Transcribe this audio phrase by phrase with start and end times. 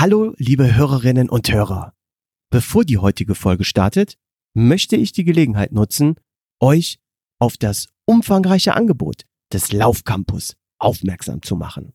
[0.00, 1.92] Hallo, liebe Hörerinnen und Hörer.
[2.48, 4.16] Bevor die heutige Folge startet,
[4.54, 6.14] möchte ich die Gelegenheit nutzen,
[6.58, 6.98] euch
[7.38, 11.92] auf das umfangreiche Angebot des Laufcampus aufmerksam zu machen.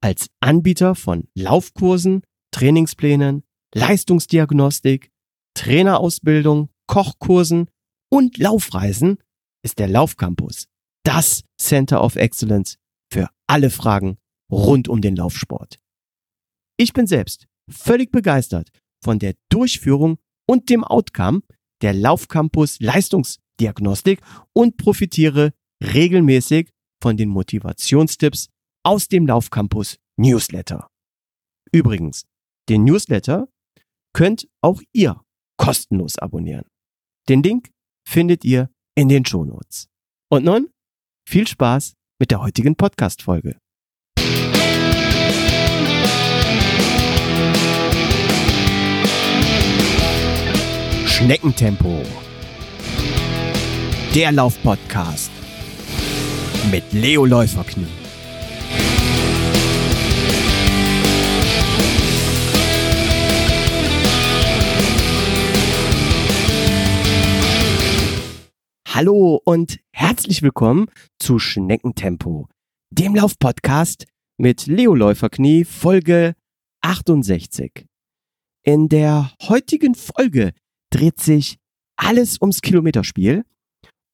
[0.00, 5.12] Als Anbieter von Laufkursen, Trainingsplänen, Leistungsdiagnostik,
[5.54, 7.70] Trainerausbildung, Kochkursen
[8.10, 9.18] und Laufreisen
[9.62, 10.66] ist der Laufcampus
[11.04, 12.78] das Center of Excellence
[13.12, 14.18] für alle Fragen
[14.50, 15.78] rund um den Laufsport.
[16.80, 18.70] Ich bin selbst völlig begeistert
[19.02, 21.42] von der Durchführung und dem Outcome
[21.82, 24.20] der Laufcampus Leistungsdiagnostik
[24.52, 25.52] und profitiere
[25.82, 26.70] regelmäßig
[27.02, 28.48] von den Motivationstipps
[28.84, 30.88] aus dem Laufcampus Newsletter.
[31.72, 32.24] Übrigens,
[32.68, 33.48] den Newsletter
[34.12, 35.20] könnt auch ihr
[35.56, 36.64] kostenlos abonnieren.
[37.28, 37.70] Den Link
[38.06, 39.88] findet ihr in den Shownotes.
[40.30, 40.70] Und nun
[41.28, 43.58] viel Spaß mit der heutigen Podcast-Folge.
[51.18, 52.00] Schneckentempo.
[54.14, 55.32] Der Laufpodcast
[56.70, 57.88] mit Leo Läuferknie.
[68.86, 70.86] Hallo und herzlich willkommen
[71.18, 72.46] zu Schneckentempo,
[72.90, 76.34] dem Laufpodcast mit Leo Läuferknie, Folge
[76.82, 77.86] 68.
[78.62, 80.52] In der heutigen Folge
[80.90, 81.58] dreht sich
[81.96, 83.44] alles ums Kilometerspiel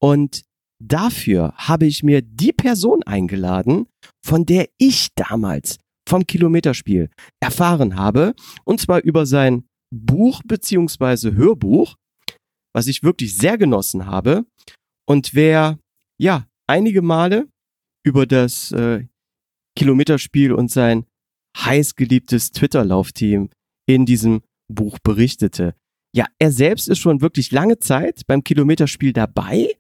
[0.01, 0.45] und
[0.83, 3.87] dafür habe ich mir die Person eingeladen,
[4.25, 11.97] von der ich damals vom Kilometerspiel erfahren habe, und zwar über sein Buch beziehungsweise Hörbuch
[12.75, 14.45] was ich wirklich sehr genossen habe.
[15.07, 15.79] Und wer,
[16.19, 17.49] ja, einige Male
[18.05, 19.07] über das äh,
[19.79, 21.07] Kilometerspiel und sein
[21.57, 23.49] heiß geliebtes Twitter-Laufteam
[23.87, 25.75] in diesem Buch berichtete.
[26.15, 29.75] Ja, er selbst ist schon wirklich lange Zeit beim Kilometerspiel dabei.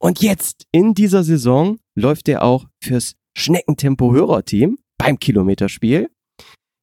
[0.00, 6.10] Und jetzt in dieser Saison läuft er auch fürs Schneckentempo-Hörerteam beim Kilometerspiel.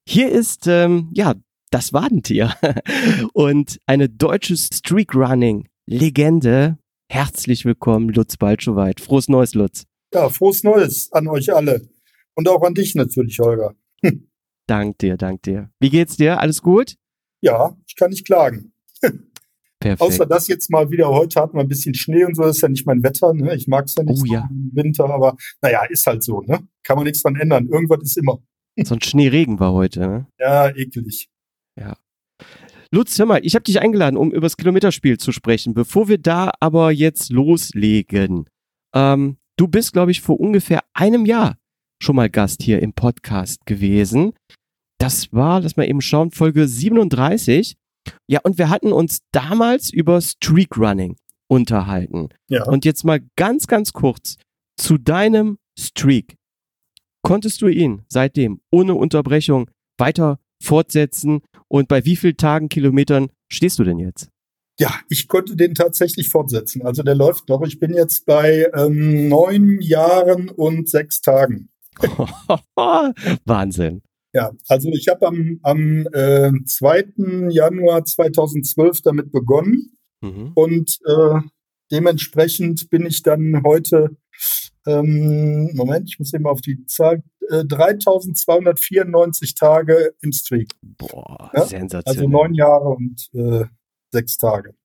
[0.08, 1.36] Hier ist ähm, ja
[1.72, 2.56] das Wadentier
[3.34, 6.78] und eine deutsche Streakrunning-Legende.
[7.12, 9.02] Herzlich willkommen, Lutz Balschowait.
[9.02, 9.84] Frohes Neues, Lutz.
[10.14, 11.90] Ja, frohes Neues an euch alle.
[12.34, 13.76] Und auch an dich natürlich, Holger.
[14.68, 15.70] dank dir, dank dir.
[15.82, 16.40] Wie geht's dir?
[16.40, 16.96] Alles gut?
[17.42, 18.74] Ja, ich kann nicht klagen.
[19.80, 20.02] Perfekt.
[20.02, 22.62] Außer das jetzt mal wieder, heute hatten wir ein bisschen Schnee und so, das ist
[22.62, 23.56] ja nicht mein Wetter, ne?
[23.56, 24.50] Ich mag es ja nicht oh, ja.
[24.50, 26.68] im Winter, aber naja, ist halt so, ne?
[26.84, 27.68] Kann man nichts dran ändern.
[27.68, 28.40] Irgendwas ist immer.
[28.84, 30.28] So ein Schneeregen war heute, ne?
[30.38, 31.30] Ja, ekelig.
[31.78, 31.96] Ja.
[32.92, 35.74] Lutz, hör mal, ich habe dich eingeladen, um über das Kilometerspiel zu sprechen.
[35.74, 38.50] Bevor wir da aber jetzt loslegen,
[38.94, 41.58] ähm, du bist, glaube ich, vor ungefähr einem Jahr
[42.02, 44.34] schon mal Gast hier im Podcast gewesen.
[45.00, 47.76] Das war, lass mal eben schauen, Folge 37.
[48.28, 51.16] Ja, und wir hatten uns damals über Streakrunning
[51.48, 52.30] unterhalten.
[52.50, 52.66] Ja.
[52.66, 54.36] Und jetzt mal ganz, ganz kurz
[54.78, 56.36] zu deinem Streak.
[57.24, 61.42] Konntest du ihn seitdem ohne Unterbrechung weiter fortsetzen?
[61.68, 64.30] Und bei wie vielen Tagen, Kilometern stehst du denn jetzt?
[64.80, 66.82] Ja, ich konnte den tatsächlich fortsetzen.
[66.84, 67.62] Also der läuft noch.
[67.64, 71.70] Ich bin jetzt bei ähm, neun Jahren und sechs Tagen.
[73.46, 74.02] Wahnsinn.
[74.34, 77.50] Ja, also ich habe am, am äh, 2.
[77.50, 80.52] Januar 2012 damit begonnen mhm.
[80.54, 81.40] und äh,
[81.92, 84.18] dementsprechend bin ich dann heute
[84.90, 90.74] ähm, Moment, ich muss eben auf die Zahl, äh, 3294 Tage im Streak.
[90.82, 91.66] Boah, ja?
[91.66, 92.04] sensationell.
[92.06, 93.66] Also neun Jahre und äh,
[94.12, 94.76] sechs Tage.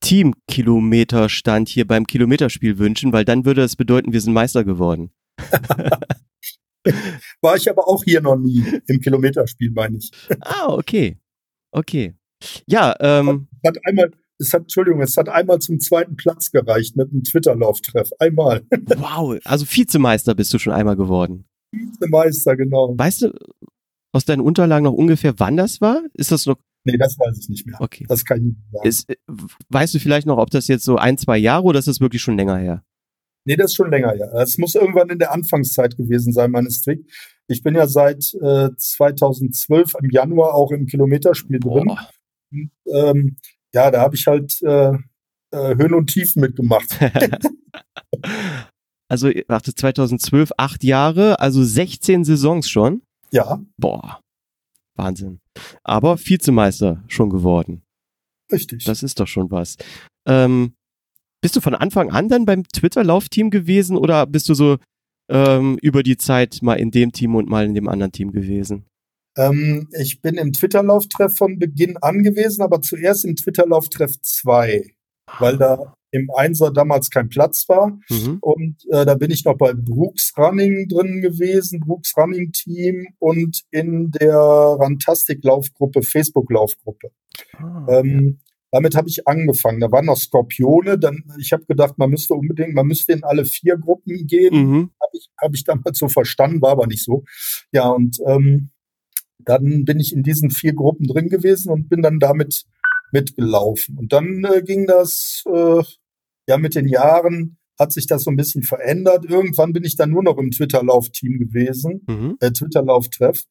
[0.00, 5.10] Teamkilometerstand hier beim Kilometerspiel wünschen, weil dann würde das bedeuten, wir sind Meister geworden.
[7.40, 10.10] War ich aber auch hier noch nie im Kilometerspiel, meine ich.
[10.40, 11.18] ah, okay.
[11.72, 12.14] Okay.
[12.66, 13.48] Ja, ähm.
[13.62, 17.24] Es hat einmal, es hat, Entschuldigung, es hat einmal zum zweiten Platz gereicht mit einem
[17.24, 18.10] Twitter-Lauftreff.
[18.18, 18.64] Einmal.
[18.70, 21.47] wow, also Vizemeister bist du schon einmal geworden.
[21.72, 22.94] Vizemeister, genau.
[22.96, 23.32] Weißt du
[24.12, 26.02] aus deinen Unterlagen noch ungefähr, wann das war?
[26.14, 27.76] Ist das noch Nee, das weiß ich nicht mehr.
[27.80, 28.06] Okay.
[28.08, 28.88] Das kann ich nicht sagen.
[28.88, 29.12] Ist,
[29.68, 32.22] weißt du vielleicht noch, ob das jetzt so ein, zwei Jahre oder ist das wirklich
[32.22, 32.84] schon länger her?
[33.44, 34.32] Nee, das ist schon länger her.
[34.34, 37.04] Es muss irgendwann in der Anfangszeit gewesen sein, meines Trick.
[37.46, 41.88] Ich bin ja seit äh, 2012 im Januar auch im Kilometerspiel drin.
[42.50, 43.36] Und, ähm,
[43.74, 44.92] ja, da habe ich halt äh,
[45.50, 46.98] äh, Höhen und Tiefen mitgemacht.
[49.08, 53.02] also, warte, 2012, acht Jahre, also 16 Saisons schon?
[53.30, 53.60] Ja.
[53.78, 54.20] Boah.
[54.96, 55.40] Wahnsinn.
[55.82, 57.82] Aber Vizemeister schon geworden.
[58.52, 58.84] Richtig.
[58.84, 59.76] Das ist doch schon was.
[60.26, 60.74] Ähm,
[61.40, 64.78] bist du von Anfang an dann beim Twitter-Laufteam gewesen oder bist du so
[65.30, 68.86] ähm, über die Zeit mal in dem Team und mal in dem anderen Team gewesen?
[69.36, 74.94] Ähm, ich bin im Twitter-Lauftreff von Beginn an gewesen, aber zuerst im Twitter-Lauftreff 2,
[75.38, 77.98] weil da im Einser damals kein Platz war.
[78.08, 78.38] Mhm.
[78.40, 83.62] Und äh, da bin ich noch bei Brooks Running drin gewesen, Brooks Running Team und
[83.70, 87.10] in der Rantastic Laufgruppe, Facebook Laufgruppe.
[87.56, 88.38] Ah, ähm,
[88.70, 89.80] damit habe ich angefangen.
[89.80, 90.98] Da waren noch Skorpione.
[90.98, 94.54] Dann, ich habe gedacht, man müsste unbedingt, man müsste in alle vier Gruppen gehen.
[94.54, 94.90] Mhm.
[95.00, 97.24] Habe ich, hab ich damals so verstanden, war aber nicht so.
[97.72, 98.70] Ja, und ähm,
[99.38, 102.66] dann bin ich in diesen vier Gruppen drin gewesen und bin dann damit
[103.12, 103.98] mitgelaufen.
[103.98, 105.82] Und dann äh, ging das äh,
[106.46, 109.24] ja mit den Jahren hat sich das so ein bisschen verändert.
[109.24, 112.36] Irgendwann bin ich dann nur noch im Twitter-Lauf-Team gewesen, mhm.
[112.40, 113.44] äh, Twitter-Lauf-Treff.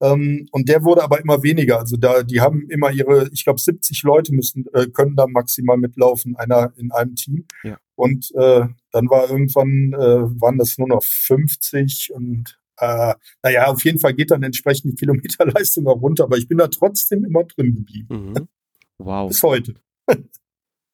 [0.00, 1.78] Ähm, und der wurde aber immer weniger.
[1.78, 5.76] Also da, die haben immer ihre, ich glaube, 70 Leute müssen, äh, können da maximal
[5.76, 7.46] mitlaufen, einer in einem Team.
[7.62, 7.78] Ja.
[7.94, 13.84] Und äh, dann war irgendwann, äh, waren das nur noch 50 und äh, naja, auf
[13.84, 17.44] jeden Fall geht dann entsprechend die Kilometerleistung auch runter, aber ich bin da trotzdem immer
[17.44, 18.30] drin geblieben.
[18.30, 18.48] Mhm.
[18.98, 19.28] Wow.
[19.28, 19.74] Bis heute.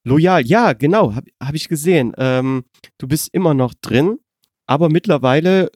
[0.06, 2.12] Loyal, ja, genau, habe hab ich gesehen.
[2.18, 2.64] Ähm,
[2.98, 4.18] du bist immer noch drin,
[4.66, 5.70] aber mittlerweile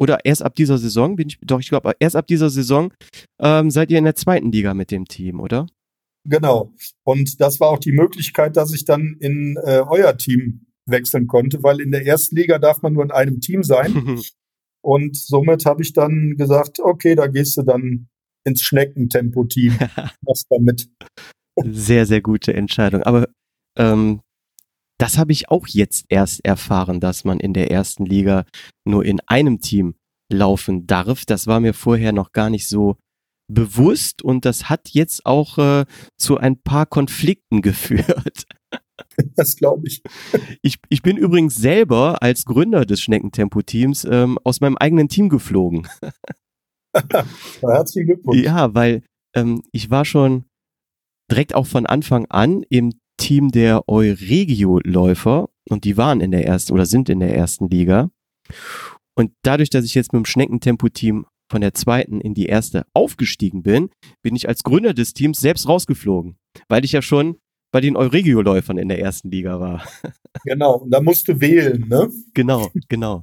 [0.00, 2.92] oder erst ab dieser Saison bin ich, doch, ich glaube, erst ab dieser Saison
[3.40, 5.66] ähm, seid ihr in der zweiten Liga mit dem Team, oder?
[6.24, 6.74] Genau.
[7.04, 11.62] Und das war auch die Möglichkeit, dass ich dann in äh, euer Team wechseln konnte,
[11.62, 14.20] weil in der ersten Liga darf man nur in einem Team sein.
[14.84, 18.08] Und somit habe ich dann gesagt, okay, da gehst du dann
[18.44, 19.78] ins Schneckentempo-Team.
[20.22, 20.88] Was damit.
[21.56, 23.02] Sehr, sehr gute Entscheidung.
[23.02, 23.28] Aber
[23.78, 24.20] ähm,
[24.98, 28.44] das habe ich auch jetzt erst erfahren, dass man in der ersten Liga
[28.84, 29.94] nur in einem Team
[30.32, 31.24] laufen darf.
[31.24, 32.96] Das war mir vorher noch gar nicht so
[33.52, 35.84] bewusst und das hat jetzt auch äh,
[36.16, 38.46] zu ein paar Konflikten geführt.
[39.34, 40.02] Das glaube ich.
[40.62, 40.78] ich.
[40.88, 45.88] Ich bin übrigens selber als Gründer des Schneckentempo-Teams ähm, aus meinem eigenen Team geflogen.
[47.60, 48.42] Herzlichen Glückwunsch.
[48.42, 49.02] Ja, weil
[49.34, 50.44] ähm, ich war schon
[51.32, 56.74] direkt auch von Anfang an im Team der Euregio-Läufer und die waren in der ersten
[56.74, 58.10] oder sind in der ersten Liga.
[59.14, 63.62] Und dadurch, dass ich jetzt mit dem Schneckentempo-Team von der zweiten in die erste aufgestiegen
[63.62, 63.88] bin,
[64.22, 66.36] bin ich als Gründer des Teams selbst rausgeflogen,
[66.68, 67.38] weil ich ja schon
[67.72, 69.86] bei den Euregio-Läufern in der ersten Liga war.
[70.44, 72.10] Genau, und da musst du wählen, ne?
[72.32, 73.20] Genau, genau.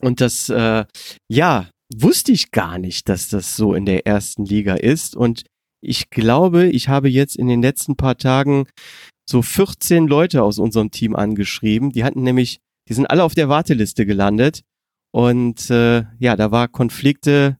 [0.00, 0.84] Und das, äh,
[1.28, 5.16] ja, wusste ich gar nicht, dass das so in der ersten Liga ist.
[5.16, 5.42] Und
[5.82, 8.66] ich glaube, ich habe jetzt in den letzten paar Tagen
[9.28, 11.90] so 14 Leute aus unserem Team angeschrieben.
[11.90, 14.62] Die hatten nämlich, die sind alle auf der Warteliste gelandet.
[15.12, 17.58] Und äh, ja, da war Konflikte,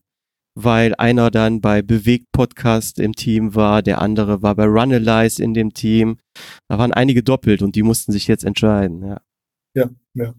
[0.55, 5.53] weil einer dann bei Bewegt Podcast im Team war, der andere war bei Runalyze in
[5.53, 6.17] dem Team.
[6.67, 9.21] Da waren einige doppelt und die mussten sich jetzt entscheiden, ja.
[9.75, 10.33] Ja, ja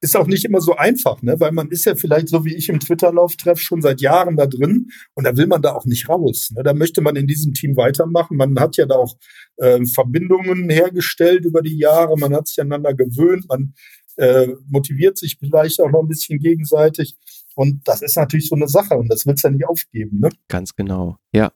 [0.00, 1.40] ist auch nicht immer so einfach, ne?
[1.40, 4.88] weil man ist ja vielleicht so wie ich im Twitter-Lauftreff schon seit Jahren da drin
[5.14, 6.50] und da will man da auch nicht raus.
[6.54, 6.62] Ne?
[6.62, 8.36] Da möchte man in diesem Team weitermachen.
[8.36, 9.16] Man hat ja da auch
[9.56, 13.74] äh, Verbindungen hergestellt über die Jahre, man hat sich aneinander gewöhnt, man
[14.16, 17.16] äh, motiviert sich vielleicht auch noch ein bisschen gegenseitig.
[17.54, 20.20] Und das ist natürlich so eine Sache und das willst du ja nicht aufgeben.
[20.20, 20.28] Ne?
[20.48, 21.52] Ganz genau, ja.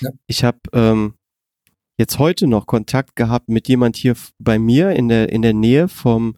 [0.00, 0.10] ja.
[0.26, 1.14] Ich habe ähm,
[1.98, 5.88] jetzt heute noch Kontakt gehabt mit jemand hier bei mir in der, in der Nähe
[5.88, 6.36] vom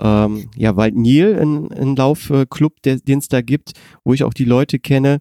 [0.00, 3.72] ähm, ja, Wald Nil, ein, ein Laufclub, den es da gibt,
[4.04, 5.18] wo ich auch die Leute kenne.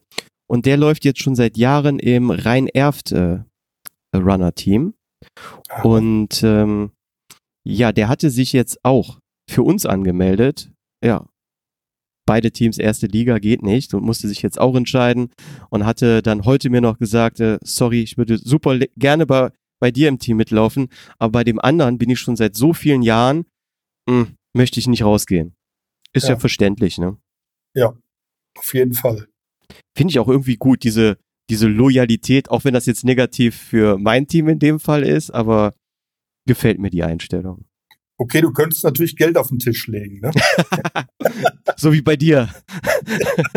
[0.47, 3.39] Und der läuft jetzt schon seit Jahren im Rhein-Erft äh,
[4.15, 4.93] Runner-Team.
[5.83, 6.91] Und ähm,
[7.63, 10.71] ja, der hatte sich jetzt auch für uns angemeldet.
[11.03, 11.25] Ja,
[12.25, 15.29] beide Teams erste Liga geht nicht und musste sich jetzt auch entscheiden
[15.69, 19.91] und hatte dann heute mir noch gesagt, äh, sorry, ich würde super gerne bei, bei
[19.91, 20.89] dir im Team mitlaufen,
[21.19, 23.45] aber bei dem anderen bin ich schon seit so vielen Jahren,
[24.07, 25.55] mh, hm, möchte ich nicht rausgehen.
[26.13, 27.17] Ist ja, ja verständlich, ne?
[27.75, 27.95] Ja,
[28.57, 29.27] auf jeden Fall.
[29.95, 31.17] Finde ich auch irgendwie gut, diese,
[31.49, 35.75] diese Loyalität, auch wenn das jetzt negativ für mein Team in dem Fall ist, aber
[36.45, 37.65] gefällt mir die Einstellung.
[38.17, 40.31] Okay, du könntest natürlich Geld auf den Tisch legen, ne?
[41.77, 42.49] so wie bei dir.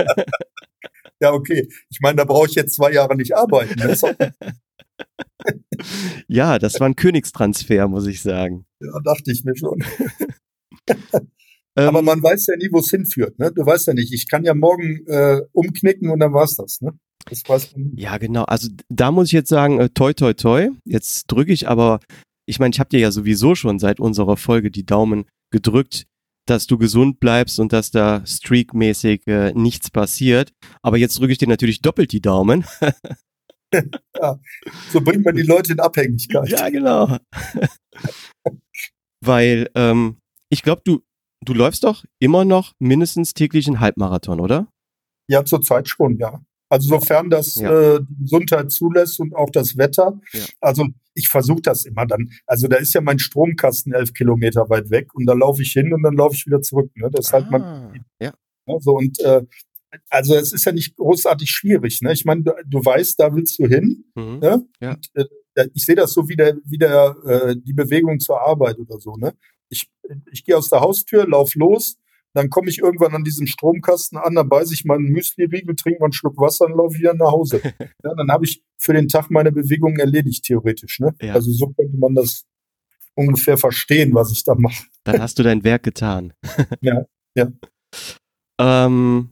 [1.21, 1.69] ja, okay.
[1.91, 3.79] Ich meine, da brauche ich jetzt zwei Jahre nicht arbeiten.
[3.79, 3.97] Ne?
[6.29, 8.67] ja, das war ein Königstransfer, muss ich sagen.
[8.81, 9.85] Ja, dachte ich mir schon.
[11.77, 13.39] Aber ähm, man weiß ja nie, wo es hinführt.
[13.39, 13.53] Ne?
[13.53, 14.13] Du weißt ja nicht.
[14.13, 16.81] Ich kann ja morgen äh, umknicken und dann war's das.
[16.81, 16.99] Ne?
[17.29, 17.93] Das nie.
[18.01, 18.45] Ja, genau.
[18.45, 20.71] Also da muss ich jetzt sagen, äh, toi, toi, toi.
[20.85, 22.01] Jetzt drücke ich aber,
[22.47, 26.07] ich meine, ich habe dir ja sowieso schon seit unserer Folge die Daumen gedrückt,
[26.47, 30.53] dass du gesund bleibst und dass da streakmäßig äh, nichts passiert.
[30.83, 32.65] Aber jetzt drücke ich dir natürlich doppelt die Daumen.
[34.21, 34.41] ja,
[34.93, 36.49] so bringt man die Leute in Abhängigkeit.
[36.49, 37.19] Ja, genau.
[39.21, 41.03] Weil ähm, ich glaube, du,
[41.45, 44.69] du läufst doch immer noch mindestens täglich einen Halbmarathon, oder?
[45.29, 46.41] Ja, zurzeit schon, ja.
[46.69, 47.95] Also sofern das ja.
[47.95, 50.21] äh, die Gesundheit zulässt und auch das Wetter.
[50.33, 50.45] Ja.
[50.61, 52.31] Also ich versuche das immer dann.
[52.47, 55.93] Also da ist ja mein Stromkasten elf Kilometer weit weg und da laufe ich hin
[55.93, 56.91] und dann laufe ich wieder zurück.
[56.97, 57.09] Ne?
[57.13, 58.05] Das ist ah, halt man.
[58.21, 58.33] Ja.
[58.67, 58.81] ja.
[58.81, 59.43] So und äh,
[60.11, 62.03] also es ist ja nicht großartig schwierig.
[62.03, 62.13] Ne?
[62.13, 64.05] Ich meine, du, du weißt, da willst du hin.
[64.17, 64.39] Mhm.
[64.41, 64.67] Ne?
[64.81, 64.91] Ja.
[64.91, 68.79] Und, äh, ich sehe das so wie der, wie der äh, die Bewegung zur Arbeit
[68.79, 69.17] oder so.
[69.17, 69.35] Ne?
[69.69, 69.89] Ich,
[70.31, 71.97] ich gehe aus der Haustür, lauf los,
[72.37, 76.07] dann komme ich irgendwann an diesem Stromkasten an, dann beiße ich meinen Müsli-Riegel, trinke mal
[76.07, 77.61] einen Schluck Wasser und laufe wieder nach Hause.
[78.05, 81.01] ja, dann habe ich für den Tag meine Bewegung erledigt, theoretisch.
[81.01, 81.15] Ne?
[81.23, 81.33] Ja.
[81.33, 82.45] Also so könnte man das
[83.15, 84.85] ungefähr verstehen, was ich da mache.
[85.05, 86.35] Dann hast du dein Werk getan.
[86.83, 87.51] ja, ja.
[88.61, 89.31] Ähm,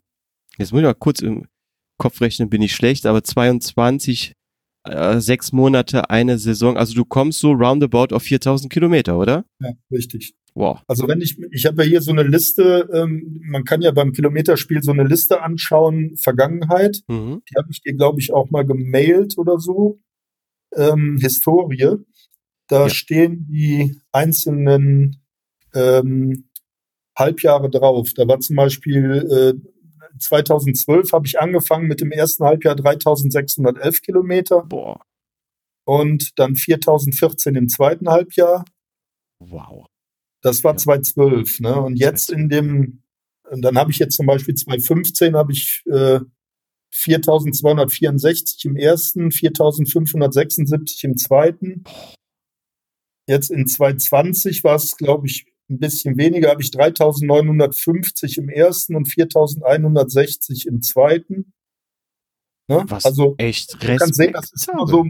[0.57, 1.47] jetzt muss ich mal kurz im
[1.99, 4.33] Kopf rechnen, bin ich schlecht, aber 22,
[4.85, 9.45] äh, sechs Monate, eine Saison, also du kommst so roundabout auf 4000 Kilometer, oder?
[9.61, 10.35] Ja, richtig.
[10.55, 10.81] Wow.
[10.87, 14.13] Also wenn ich, ich habe ja hier so eine Liste, ähm, man kann ja beim
[14.13, 17.01] Kilometerspiel so eine Liste anschauen, Vergangenheit.
[17.09, 17.43] Mhm.
[17.51, 20.01] Die habe ich dir, glaube ich, auch mal gemailt oder so.
[20.77, 21.97] Ähm, Historie.
[22.69, 22.89] Da ja.
[22.89, 25.23] stehen die einzelnen
[25.75, 26.49] ähm,
[27.19, 28.13] Halbjahre drauf.
[28.15, 29.55] Da war zum Beispiel äh,
[30.19, 34.63] 2012 habe ich angefangen mit dem ersten Halbjahr 3611 Kilometer.
[34.63, 35.05] Boah.
[35.85, 38.65] Und dann 4014 im zweiten Halbjahr.
[39.39, 39.87] Wow.
[40.41, 41.61] Das war 2012.
[41.61, 41.81] Ne?
[41.81, 43.03] Und jetzt in dem,
[43.51, 46.21] und dann habe ich jetzt zum Beispiel 2015 habe ich äh,
[46.91, 51.85] 4264 im ersten, 4576 im zweiten.
[53.27, 58.97] Jetzt in 2020 war es, glaube ich, ein bisschen weniger, habe ich 3950 im ersten
[58.97, 61.53] und 4160 im zweiten.
[62.69, 62.83] Ne?
[62.89, 64.15] Was also echt respektabel.
[64.15, 65.05] Sehen, das ist immer so,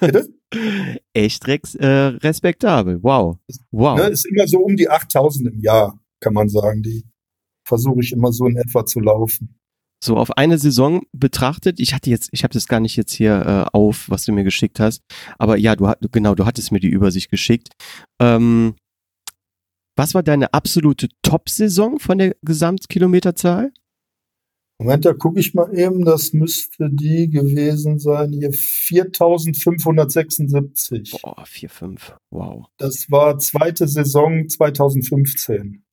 [0.00, 0.28] bitte?
[1.12, 3.02] echt äh, respektabel.
[3.02, 3.38] Wow.
[3.72, 3.98] Wow.
[3.98, 6.82] Ne, ist immer so um die 8000 im Jahr, kann man sagen.
[6.82, 7.04] Die
[7.66, 9.58] versuche ich immer so in etwa zu laufen.
[10.02, 13.66] So auf eine Saison betrachtet, ich hatte jetzt, ich habe das gar nicht jetzt hier
[13.72, 15.02] äh, auf, was du mir geschickt hast,
[15.38, 17.70] aber ja, du genau, du hattest mir die Übersicht geschickt.
[18.20, 18.74] Ähm,
[19.96, 23.72] was war deine absolute Top-Saison von der Gesamtkilometerzahl?
[24.80, 31.12] Moment, da gucke ich mal eben, das müsste die gewesen sein, hier 4576.
[31.22, 32.66] Boah, 4, 5, wow.
[32.78, 35.84] Das war zweite Saison 2015.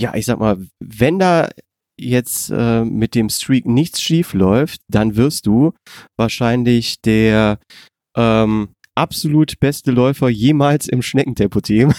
[0.00, 1.50] Ja, ich sag mal, wenn da
[1.98, 5.72] jetzt äh, mit dem Streak nichts schief läuft, dann wirst du
[6.16, 7.58] wahrscheinlich der
[8.16, 8.68] ähm,
[9.00, 11.94] absolut beste Läufer jemals im Schneckentempo-Team.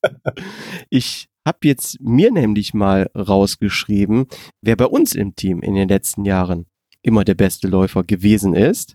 [0.90, 4.26] ich habe jetzt mir nämlich mal rausgeschrieben,
[4.62, 6.66] wer bei uns im Team in den letzten Jahren
[7.02, 8.94] immer der beste Läufer gewesen ist.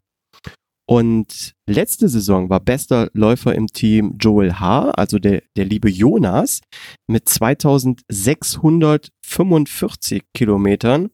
[0.90, 6.62] Und letzte Saison war bester Läufer im Team Joel H., also der, der liebe Jonas,
[7.08, 11.10] mit 2645 Kilometern,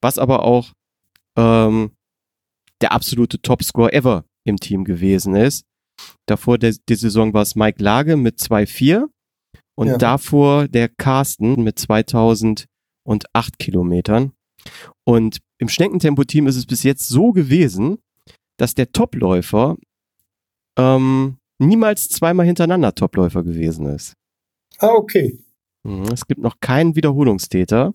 [0.00, 0.72] was aber auch
[1.36, 1.90] ähm,
[2.80, 5.64] der absolute Topscore ever im Team gewesen ist.
[6.26, 9.06] Davor der, die Saison war es Mike Lage mit 2,4
[9.76, 9.98] und ja.
[9.98, 12.66] davor der Carsten mit 2008
[13.58, 14.32] Kilometern.
[15.04, 17.98] Und im Schneckentempo-Team ist es bis jetzt so gewesen,
[18.58, 19.76] dass der Topläufer
[20.78, 24.14] ähm, niemals zweimal hintereinander Topläufer gewesen ist.
[24.78, 25.38] Ah, okay.
[25.82, 27.92] Mhm, es gibt noch keinen Wiederholungstäter.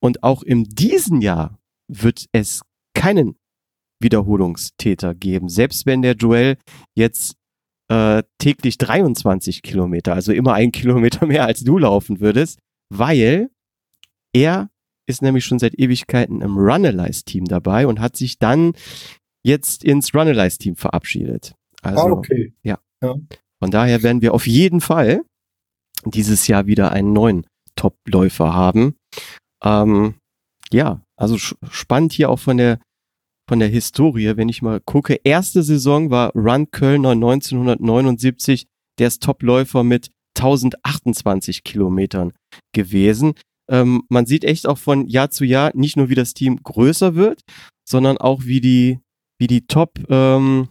[0.00, 1.58] Und auch in diesem Jahr
[1.88, 2.62] wird es
[2.94, 3.36] keinen
[4.00, 5.48] Wiederholungstäter geben.
[5.48, 6.56] Selbst wenn der Joel
[6.94, 7.36] jetzt
[7.88, 12.58] äh, täglich 23 Kilometer, also immer ein Kilometer mehr als du laufen würdest,
[12.92, 13.50] weil
[14.34, 14.68] er
[15.08, 18.72] ist nämlich schon seit Ewigkeiten im Runalyze-Team dabei und hat sich dann
[19.44, 21.54] jetzt ins Runalyze-Team verabschiedet.
[21.82, 22.52] Also, ah, okay.
[22.62, 22.78] Ja.
[23.02, 23.14] ja.
[23.62, 25.22] Von daher werden wir auf jeden Fall
[26.04, 28.96] dieses Jahr wieder einen neuen Top-Läufer haben.
[29.62, 30.14] Ähm,
[30.72, 32.80] ja, also spannend hier auch von der
[33.48, 35.20] von der Historie, wenn ich mal gucke.
[35.24, 38.66] Erste Saison war Run Kölner 1979,
[38.98, 42.32] der ist Topläufer mit 1028 Kilometern
[42.72, 43.34] gewesen.
[43.68, 47.14] Ähm, man sieht echt auch von Jahr zu Jahr nicht nur, wie das Team größer
[47.14, 47.40] wird,
[47.88, 49.00] sondern auch wie die,
[49.38, 50.68] wie die Top ähm,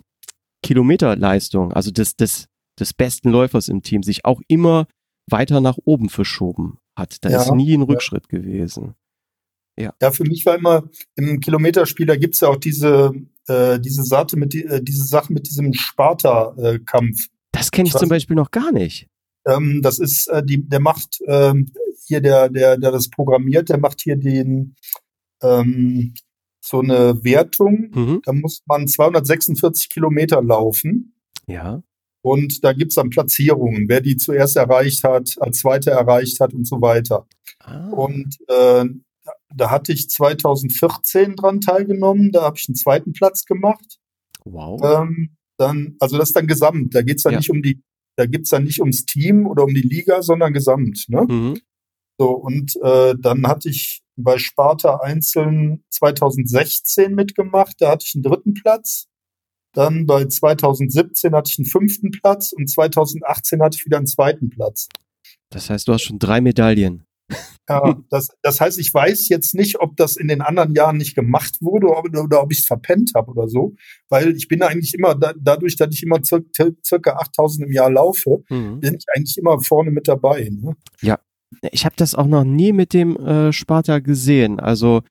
[0.64, 2.48] Kilometerleistung, also des, des,
[2.80, 4.88] des besten Läufers im Team, sich auch immer
[5.30, 7.24] weiter nach oben verschoben hat.
[7.24, 8.40] Da ja, ist nie ein Rückschritt ja.
[8.40, 8.96] gewesen.
[9.78, 9.94] Ja.
[10.02, 13.12] ja, für mich war immer im Kilometerspiel, gibt es ja auch diese,
[13.48, 17.28] äh, diese, Sache mit, äh, diese Sache mit diesem Sparta-Kampf.
[17.52, 19.08] das kenne ich, ich zum Beispiel noch gar nicht.
[19.46, 21.72] ähm, das ist, äh, die, der macht ähm,
[22.08, 24.76] hier, der, der, der das programmiert, der macht hier den
[25.42, 26.14] ähm,
[26.62, 27.92] so eine Wertung.
[27.94, 28.22] Mhm.
[28.24, 31.16] Da muss man 246 Kilometer laufen.
[31.48, 31.84] Ja.
[32.22, 36.66] Und da gibt's dann Platzierungen, wer die zuerst erreicht hat, als Zweiter erreicht hat und
[36.66, 37.28] so weiter.
[37.60, 37.90] Ah.
[37.90, 38.86] Und äh,
[39.54, 44.00] da hatte ich 2014 dran teilgenommen, da habe ich einen zweiten Platz gemacht.
[44.44, 44.82] Wow.
[44.84, 46.94] Ähm, dann, also das ist dann gesamt.
[46.94, 47.40] Da geht's dann ja.
[47.40, 47.82] nicht um die,
[48.18, 51.06] da geht's dann nicht ums Team oder um die Liga, sondern gesamt.
[51.08, 51.26] Ne?
[51.28, 51.60] Mhm.
[52.18, 58.24] So, und äh, dann hatte ich bei Sparta einzeln 2016 mitgemacht, da hatte ich einen
[58.24, 59.08] dritten Platz.
[59.74, 64.50] Dann bei 2017 hatte ich einen fünften Platz und 2018 hatte ich wieder einen zweiten
[64.50, 64.88] Platz.
[65.50, 67.06] Das heißt, du hast schon drei Medaillen.
[67.68, 71.16] Ja, das, das heißt, ich weiß jetzt nicht, ob das in den anderen Jahren nicht
[71.16, 73.76] gemacht wurde oder, oder ob ich es verpennt habe oder so,
[74.08, 77.92] weil ich bin eigentlich immer, da, dadurch, dass ich immer circa, circa 8000 im Jahr
[77.92, 78.82] laufe, mhm.
[78.82, 80.50] bin ich eigentlich immer vorne mit dabei.
[80.52, 80.76] Ne?
[81.02, 81.20] Ja,
[81.72, 84.60] ich habe das auch noch nie mit dem äh, Sparta gesehen.
[84.60, 85.02] Also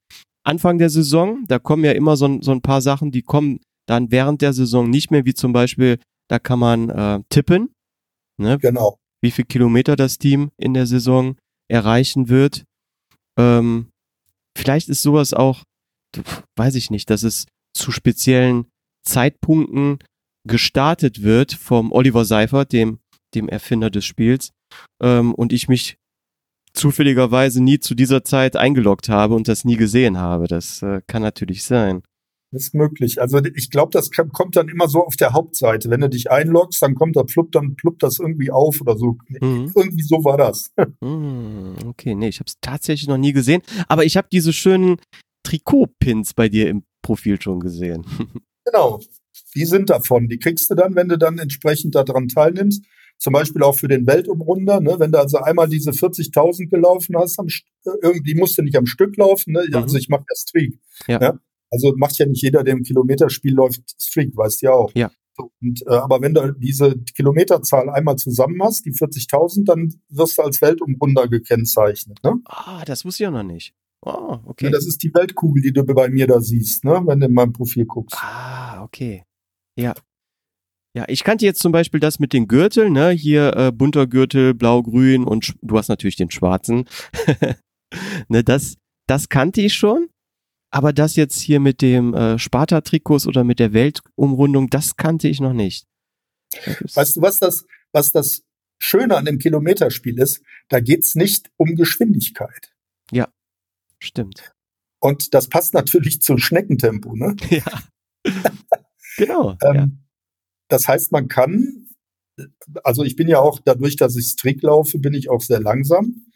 [0.45, 4.11] Anfang der Saison, da kommen ja immer so, so ein paar Sachen, die kommen dann
[4.11, 7.71] während der Saison nicht mehr, wie zum Beispiel, da kann man äh, tippen.
[8.39, 8.59] Ne?
[8.59, 8.99] Genau.
[9.23, 11.37] Wie viel Kilometer das Team in der Saison
[11.69, 12.65] erreichen wird.
[13.39, 13.89] Ähm,
[14.57, 15.65] vielleicht ist sowas auch,
[16.57, 18.67] weiß ich nicht, dass es zu speziellen
[19.05, 19.99] Zeitpunkten
[20.47, 22.99] gestartet wird vom Oliver Seifert, dem,
[23.35, 24.53] dem Erfinder des Spiels,
[25.03, 25.97] ähm, und ich mich
[26.75, 30.49] zufälligerweise nie zu dieser Zeit eingeloggt habe und das nie gesehen habe.
[30.49, 32.03] Das äh, kann natürlich sein.
[32.55, 33.21] Das ist möglich.
[33.21, 35.91] Also ich glaube, das kommt dann immer so auf der Hauptseite.
[35.91, 39.17] Wenn du dich einloggst, dann kommt da pluppt, dann pluppt das irgendwie auf oder so.
[39.29, 39.73] Mhm.
[39.75, 40.73] Irgendwie so war das.
[41.01, 41.75] Mhm.
[41.87, 43.63] Okay, nee, ich habe es tatsächlich noch nie gesehen.
[43.89, 44.97] Aber ich habe diese schönen
[45.43, 48.07] Trikot-Pins bei dir im Profil schon gesehen.
[48.65, 49.01] genau.
[49.55, 50.29] Die sind davon.
[50.29, 52.85] Die kriegst du dann, wenn du dann entsprechend daran teilnimmst
[53.19, 54.97] zum Beispiel auch für den Weltumrunder, ne?
[54.99, 57.47] wenn du also einmal diese 40.000 gelaufen hast, am,
[58.03, 59.65] irgendwie musst du nicht am Stück laufen, ne?
[59.69, 59.77] Mhm.
[59.77, 60.79] also ich mache ja Streak.
[61.07, 61.21] Ja.
[61.21, 61.39] ja.
[61.75, 64.93] Also macht ja nicht jeder, der im Kilometerspiel läuft, Streak, weißt du ja auch.
[64.95, 65.11] Ja.
[65.37, 70.43] Und, äh, aber wenn du diese Kilometerzahl einmal zusammen hast, die 40.000, dann wirst du
[70.43, 72.23] als Weltumrunder gekennzeichnet.
[72.23, 72.41] Ne?
[72.45, 73.75] Ah, das wusste ich auch noch nicht.
[74.07, 74.67] Oh, okay.
[74.67, 77.03] Ja, das ist die Weltkugel, die du bei mir da siehst, ne?
[77.05, 78.17] wenn du in meinem Profil guckst.
[78.21, 79.25] Ah, okay.
[79.77, 79.95] Ja,
[80.97, 83.11] ja, ich kannte jetzt zum Beispiel das mit den Gürteln, ne?
[83.11, 86.85] Hier äh, bunter Gürtel, blau-grün und du hast natürlich den schwarzen.
[88.29, 88.77] ne, das,
[89.09, 90.09] das kannte ich schon.
[90.75, 95.39] Aber das jetzt hier mit dem äh, Sparta-Trikots oder mit der Weltumrundung, das kannte ich
[95.39, 95.87] noch nicht.
[96.95, 98.43] Weißt du, was das, was das
[98.81, 100.43] Schöne an dem Kilometerspiel ist?
[100.69, 102.75] Da geht's nicht um Geschwindigkeit.
[103.13, 103.29] Ja,
[104.01, 104.53] stimmt.
[104.99, 107.37] Und das passt natürlich zum Schneckentempo, ne?
[107.51, 107.83] Ja.
[109.17, 109.51] genau.
[109.63, 109.89] ähm, ja.
[110.67, 111.87] Das heißt, man kann,
[112.83, 116.27] also ich bin ja auch dadurch, dass ich strikt laufe, bin ich auch sehr langsam,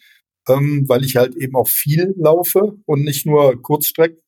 [0.46, 4.22] ähm, weil ich halt eben auch viel laufe und nicht nur Kurzstrecken.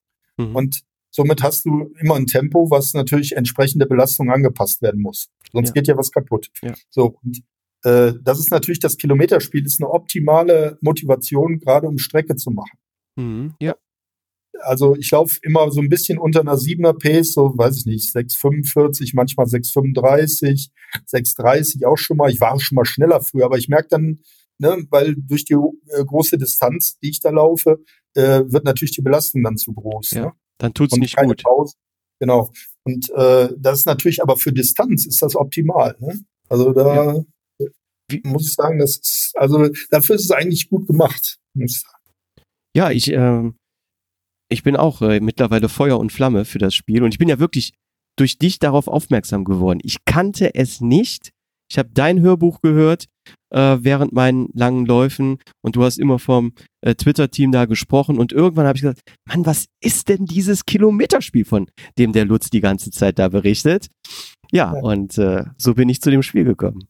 [0.49, 0.57] Mhm.
[0.57, 5.29] Und somit hast du immer ein Tempo, was natürlich entsprechende Belastung angepasst werden muss.
[5.53, 5.73] Sonst ja.
[5.75, 6.51] geht ja was kaputt.
[6.63, 6.75] Ja.
[6.89, 7.43] So, und
[7.85, 12.79] äh, das ist natürlich, das Kilometerspiel ist eine optimale Motivation, gerade um Strecke zu machen.
[13.17, 13.55] Mhm.
[13.61, 13.75] Ja
[14.63, 18.15] also ich laufe immer so ein bisschen unter einer 7er Pace, so weiß ich nicht,
[18.15, 20.71] 6,45, manchmal 6,35,
[21.11, 22.31] 6,30 auch schon mal.
[22.31, 24.21] Ich war auch schon mal schneller früher, aber ich merke dann,
[24.61, 27.83] ne, weil durch die äh, große Distanz, die ich da laufe,
[28.15, 30.11] äh, wird natürlich die Belastung dann zu groß.
[30.13, 30.33] Ja, ne?
[30.59, 31.43] Dann tut's Und nicht gut.
[31.43, 31.75] Pause.
[32.21, 32.51] Genau.
[32.85, 35.97] Und äh, das ist natürlich, aber für Distanz ist das optimal.
[36.01, 36.21] Ne?
[36.49, 37.25] Also da ja.
[38.25, 41.39] Muss ich sagen, das ist, also dafür ist es eigentlich gut gemacht.
[41.55, 42.03] Muss ich sagen.
[42.77, 43.55] Ja, ich, ähm,
[44.49, 47.39] ich bin auch äh, mittlerweile Feuer und Flamme für das Spiel und ich bin ja
[47.39, 47.73] wirklich
[48.17, 49.79] durch dich darauf aufmerksam geworden.
[49.83, 51.31] Ich kannte es nicht.
[51.71, 53.07] Ich habe dein Hörbuch gehört
[53.51, 58.33] äh, während meinen langen Läufen und du hast immer vom äh, Twitter-Team da gesprochen und
[58.33, 62.61] irgendwann habe ich gesagt, Mann, was ist denn dieses Kilometerspiel, von dem der Lutz die
[62.61, 63.89] ganze Zeit da berichtet?
[64.51, 64.81] Ja, ja.
[64.81, 66.89] und äh, so bin ich zu dem Spiel gekommen.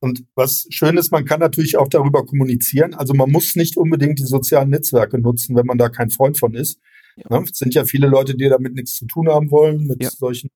[0.00, 2.94] Und was schön ist, man kann natürlich auch darüber kommunizieren.
[2.94, 6.54] Also man muss nicht unbedingt die sozialen Netzwerke nutzen, wenn man da kein Freund von
[6.54, 6.78] ist.
[7.16, 7.38] Ja.
[7.38, 7.46] Ne?
[7.50, 10.10] Es sind ja viele Leute, die damit nichts zu tun haben wollen, mit ja.
[10.10, 10.50] solchen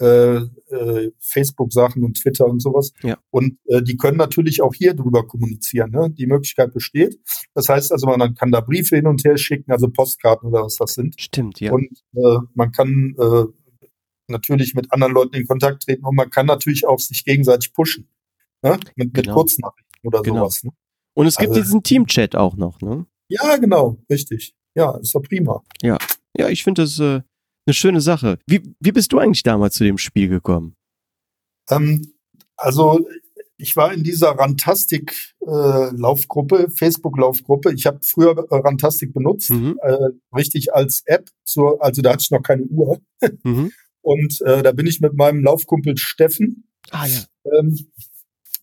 [0.00, 2.92] äh, äh, Facebook-Sachen und Twitter und sowas.
[3.02, 3.18] Ja.
[3.30, 5.90] Und äh, die können natürlich auch hier drüber kommunizieren.
[5.90, 6.10] Ne?
[6.10, 7.18] Die Möglichkeit besteht.
[7.54, 10.76] Das heißt also, man kann da Briefe hin und her schicken, also Postkarten oder was
[10.76, 11.20] das sind.
[11.20, 11.72] Stimmt, ja.
[11.72, 13.44] Und äh, man kann äh,
[14.28, 18.08] natürlich mit anderen Leuten in Kontakt treten und man kann natürlich auch sich gegenseitig pushen.
[18.62, 18.78] Ne?
[18.96, 19.30] Mit, genau.
[19.30, 20.40] mit Kurznachrichten oder genau.
[20.40, 20.64] sowas.
[20.64, 20.70] Ne?
[21.14, 23.06] Und es gibt also, diesen Team-Chat auch noch, ne?
[23.28, 24.54] Ja, genau, richtig.
[24.74, 25.62] Ja, ist doch prima.
[25.82, 25.98] Ja,
[26.36, 27.22] ja, ich finde das äh,
[27.68, 28.38] eine schöne Sache.
[28.46, 30.74] Wie, wie bist du eigentlich damals zu dem Spiel gekommen?
[31.70, 32.14] Ähm,
[32.56, 33.06] also
[33.58, 37.74] ich war in dieser Rantastic-Laufgruppe, äh, Facebook-Laufgruppe.
[37.74, 39.78] Ich habe früher äh, Rantastic benutzt, mhm.
[39.82, 39.98] äh,
[40.34, 41.28] richtig als App.
[41.44, 42.98] Zur, also da hatte ich noch keine Uhr.
[43.42, 43.72] Mhm.
[44.00, 46.68] Und äh, da bin ich mit meinem Laufkumpel Steffen.
[46.90, 47.24] Ah ja.
[47.58, 47.90] Ähm,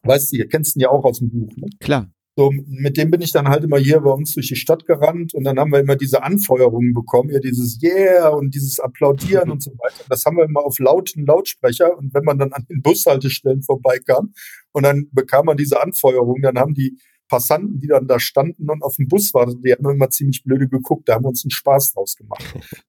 [0.04, 1.52] weißt du, ihr kennst ihn ja auch aus dem Buch.
[1.58, 1.68] Ne?
[1.82, 2.10] Klar.
[2.38, 5.34] So, mit dem bin ich dann halt immer hier bei uns durch die Stadt gerannt
[5.34, 9.64] und dann haben wir immer diese Anfeuerungen bekommen, ja, dieses Yeah und dieses Applaudieren und
[9.64, 10.04] so weiter.
[10.10, 14.34] Das haben wir immer auf lauten Lautsprecher und wenn man dann an den Bushaltestellen vorbeikam
[14.74, 16.98] und dann bekam man diese Anfeuerung, dann haben die
[17.30, 20.68] Passanten, die dann da standen und auf dem Bus warteten, die haben immer ziemlich blöde
[20.68, 22.44] geguckt, da haben wir uns einen Spaß draus gemacht.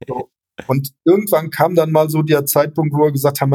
[0.09, 0.31] So.
[0.67, 3.51] Und irgendwann kam dann mal so der Zeitpunkt, wo wir gesagt haben,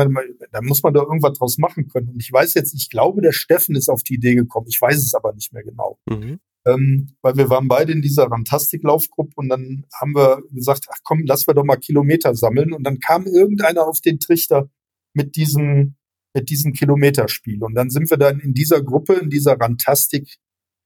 [0.51, 2.09] da muss man doch irgendwas draus machen können.
[2.09, 4.67] Und ich weiß jetzt, ich glaube, der Steffen ist auf die Idee gekommen.
[4.69, 5.99] Ich weiß es aber nicht mehr genau.
[6.07, 6.39] Mhm.
[6.67, 11.23] Ähm, weil wir waren beide in dieser Rantastik-Laufgruppe und dann haben wir gesagt, ach komm,
[11.25, 12.71] lass wir doch mal Kilometer sammeln.
[12.71, 14.69] Und dann kam irgendeiner auf den Trichter
[15.13, 15.95] mit diesem,
[16.35, 17.63] mit diesem Kilometerspiel.
[17.63, 20.37] Und dann sind wir dann in dieser Gruppe, in dieser Rantastik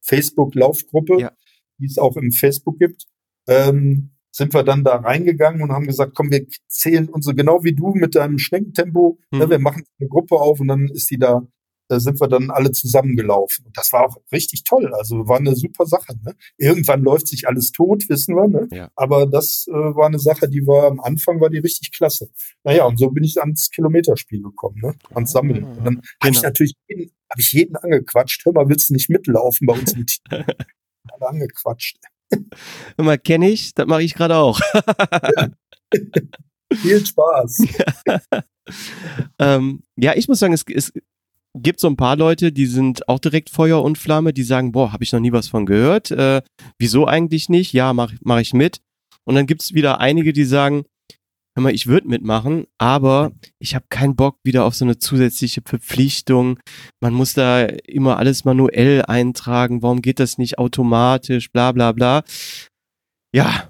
[0.02, 1.32] Facebook-Laufgruppe, ja.
[1.78, 3.06] die es auch im Facebook gibt,
[3.48, 7.74] ähm, sind wir dann da reingegangen und haben gesagt, komm, wir zählen unsere, genau wie
[7.74, 9.44] du mit deinem Schneckentempo, ne, mhm.
[9.44, 11.48] ne, wir machen eine Gruppe auf und dann ist die da,
[11.88, 13.66] da sind wir dann alle zusammengelaufen.
[13.66, 14.94] Und das war auch richtig toll.
[14.94, 16.18] Also war eine super Sache.
[16.22, 16.36] Ne?
[16.58, 18.48] Irgendwann läuft sich alles tot, wissen wir.
[18.50, 18.68] Ne?
[18.72, 18.90] Ja.
[18.96, 22.30] Aber das äh, war eine Sache, die war am Anfang war die richtig klasse.
[22.66, 24.96] Naja, und so bin ich ans Kilometerspiel gekommen, ne?
[25.14, 25.64] ans Sammeln.
[25.64, 26.08] Und dann genau.
[26.22, 28.44] habe ich natürlich jeden, hab ich jeden angequatscht.
[28.44, 30.24] Hör mal, willst du nicht mitlaufen bei uns im Team?
[30.30, 32.00] Alle angequatscht.
[32.98, 34.60] Immer kenne ich, das mache ich gerade auch.
[34.74, 35.50] ja.
[36.74, 37.68] Viel Spaß.
[39.40, 40.92] ähm, ja, ich muss sagen, es, es
[41.54, 44.92] gibt so ein paar Leute, die sind auch direkt Feuer und Flamme, die sagen, boah,
[44.92, 46.12] habe ich noch nie was von gehört.
[46.12, 46.42] Äh,
[46.78, 47.72] wieso eigentlich nicht?
[47.74, 48.82] Ja, mache mach ich mit.
[49.24, 50.86] Und dann gibt es wieder einige, die sagen,
[51.56, 55.62] hör mal, ich würde mitmachen, aber ich habe keinen Bock wieder auf so eine zusätzliche
[55.66, 56.60] Verpflichtung.
[57.00, 59.82] Man muss da immer alles manuell eintragen.
[59.82, 61.52] Warum geht das nicht automatisch?
[61.52, 62.24] Bla bla bla.
[63.34, 63.70] Ja,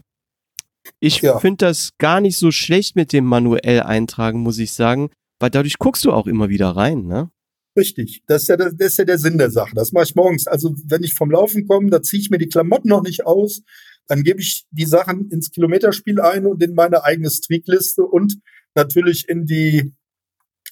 [1.00, 1.40] ich ja.
[1.40, 5.78] finde das gar nicht so schlecht mit dem manuell eintragen, muss ich sagen, weil dadurch
[5.78, 7.30] guckst du auch immer wieder rein, ne?
[7.78, 9.72] Richtig, das ist, ja, das ist ja der Sinn der Sache.
[9.76, 10.48] Das mache ich morgens.
[10.48, 13.64] Also wenn ich vom Laufen komme, da ziehe ich mir die Klamotten noch nicht aus
[14.08, 18.38] dann gebe ich die Sachen ins Kilometerspiel ein und in meine eigene Streakliste und
[18.76, 19.94] natürlich in die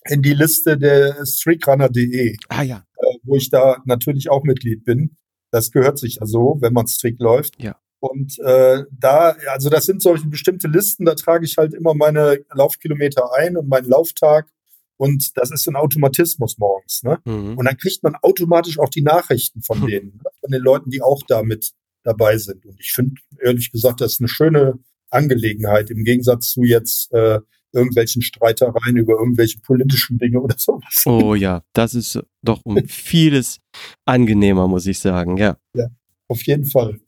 [0.09, 2.35] in die Liste der streakrunner.de.
[2.49, 2.83] Ah ja.
[2.97, 5.17] Äh, wo ich da natürlich auch Mitglied bin.
[5.51, 7.61] Das gehört sich ja so, wenn man Streak läuft.
[7.61, 7.79] Ja.
[7.99, 12.39] Und äh, da, also das sind solche bestimmte Listen, da trage ich halt immer meine
[12.53, 14.49] Laufkilometer ein und meinen Lauftag.
[14.97, 17.03] Und das ist ein Automatismus morgens.
[17.03, 17.19] Ne?
[17.25, 17.57] Mhm.
[17.57, 20.29] Und dann kriegt man automatisch auch die Nachrichten von denen, ne?
[20.41, 21.71] von den Leuten, die auch damit
[22.03, 22.65] dabei sind.
[22.65, 27.39] Und ich finde, ehrlich gesagt, das ist eine schöne Angelegenheit im Gegensatz zu jetzt äh,
[27.71, 31.03] irgendwelchen Streitereien über irgendwelche politischen Dinge oder sowas.
[31.05, 33.59] Oh ja, das ist doch um vieles
[34.05, 35.57] angenehmer, muss ich sagen, ja.
[35.75, 35.87] Ja,
[36.27, 36.99] auf jeden Fall.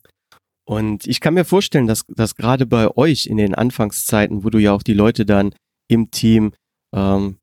[0.68, 4.58] Und ich kann mir vorstellen, dass, dass gerade bei euch in den Anfangszeiten, wo du
[4.58, 5.54] ja auch die Leute dann
[5.88, 6.52] im Team,
[6.92, 7.38] ähm,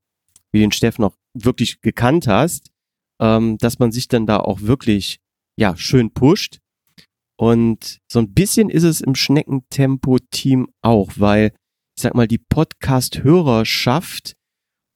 [0.52, 2.72] wie den Steffen auch wirklich gekannt hast,
[3.22, 5.20] ähm, dass man sich dann da auch wirklich
[5.58, 6.60] ja schön pusht
[7.38, 11.54] und so ein bisschen ist es im Schneckentempo-Team auch, weil
[11.96, 14.36] ich sag mal, die Podcast-Hörerschaft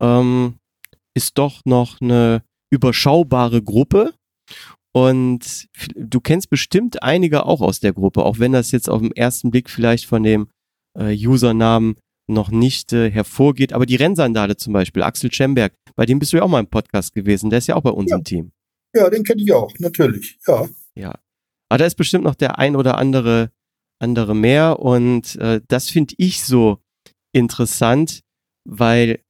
[0.02, 0.56] ähm,
[1.16, 4.14] ist doch noch eine überschaubare Gruppe.
[4.94, 9.12] Und du kennst bestimmt einige auch aus der Gruppe, auch wenn das jetzt auf den
[9.12, 10.50] ersten Blick vielleicht von dem
[10.98, 11.98] äh, Usernamen
[12.28, 13.74] noch nicht äh, hervorgeht.
[13.74, 16.68] Aber die Rennsandale zum Beispiel, Axel Schemberg, bei dem bist du ja auch mal im
[16.68, 17.50] Podcast gewesen.
[17.50, 18.18] Der ist ja auch bei uns ja.
[18.18, 18.52] im Team.
[18.96, 20.40] Ja, den kenne ich auch, natürlich.
[20.48, 20.68] Ja.
[20.96, 21.14] Ja,
[21.70, 23.52] aber da ist bestimmt noch der ein oder andere,
[24.00, 24.80] andere mehr.
[24.80, 26.80] Und äh, das finde ich so
[27.34, 28.22] interessant,
[28.66, 29.22] weil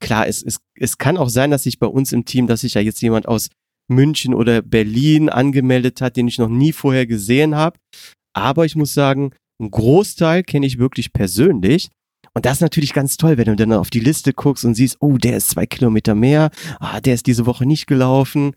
[0.00, 2.74] klar, es, es, es kann auch sein, dass sich bei uns im Team, dass sich
[2.74, 3.48] ja jetzt jemand aus
[3.88, 7.78] München oder Berlin angemeldet hat, den ich noch nie vorher gesehen habe.
[8.34, 11.88] Aber ich muss sagen, einen Großteil kenne ich wirklich persönlich.
[12.32, 14.98] Und das ist natürlich ganz toll, wenn du dann auf die Liste guckst und siehst,
[15.00, 18.54] oh, der ist zwei Kilometer mehr, ah, der ist diese Woche nicht gelaufen.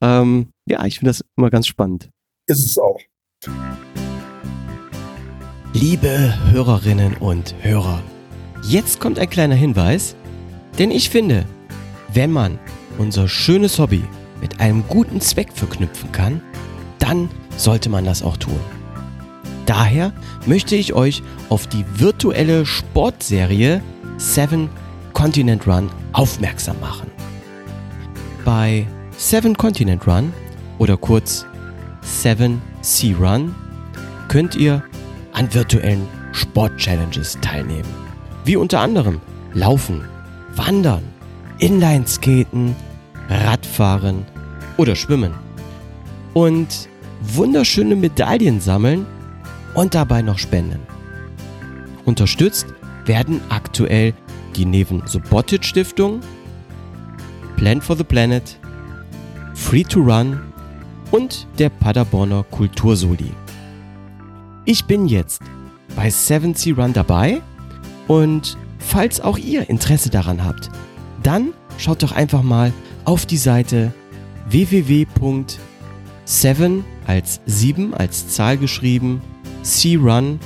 [0.00, 2.10] Ähm, ja, ich finde das immer ganz spannend
[2.46, 3.00] ist es auch.
[5.72, 8.02] Liebe Hörerinnen und Hörer,
[8.62, 10.16] jetzt kommt ein kleiner Hinweis,
[10.78, 11.44] denn ich finde,
[12.12, 12.58] wenn man
[12.98, 14.02] unser schönes Hobby
[14.40, 16.40] mit einem guten Zweck verknüpfen kann,
[16.98, 18.60] dann sollte man das auch tun.
[19.66, 20.12] Daher
[20.46, 23.82] möchte ich euch auf die virtuelle Sportserie
[24.18, 24.70] 7
[25.12, 27.10] Continent Run aufmerksam machen.
[28.44, 28.86] Bei
[29.18, 30.32] 7 Continent Run
[30.78, 31.44] oder kurz
[32.06, 33.54] 7 Sea Run
[34.28, 34.82] könnt ihr
[35.32, 37.88] an virtuellen Sport-Challenges teilnehmen.
[38.44, 39.20] Wie unter anderem
[39.52, 40.04] Laufen,
[40.54, 41.02] Wandern,
[41.58, 42.76] Inlineskaten,
[43.28, 44.24] Radfahren,
[44.76, 45.34] oder schwimmen.
[46.34, 46.88] Und
[47.22, 49.06] wunderschöne Medaillen sammeln
[49.74, 50.80] und dabei noch spenden.
[52.04, 52.66] Unterstützt
[53.04, 54.14] werden aktuell
[54.54, 56.20] die Neven Sobotic Stiftung,
[57.56, 58.58] Plan for the Planet,
[59.54, 60.40] Free to Run
[61.10, 63.32] und der Paderborner Kultursoli.
[64.64, 65.42] Ich bin jetzt
[65.94, 67.40] bei 7C Run dabei
[68.08, 70.70] und falls auch ihr Interesse daran habt,
[71.22, 72.72] dann schaut doch einfach mal
[73.04, 73.92] auf die Seite
[74.48, 79.22] www.7 als 7 als Zahl geschrieben,
[79.62, 80.40] C-Run,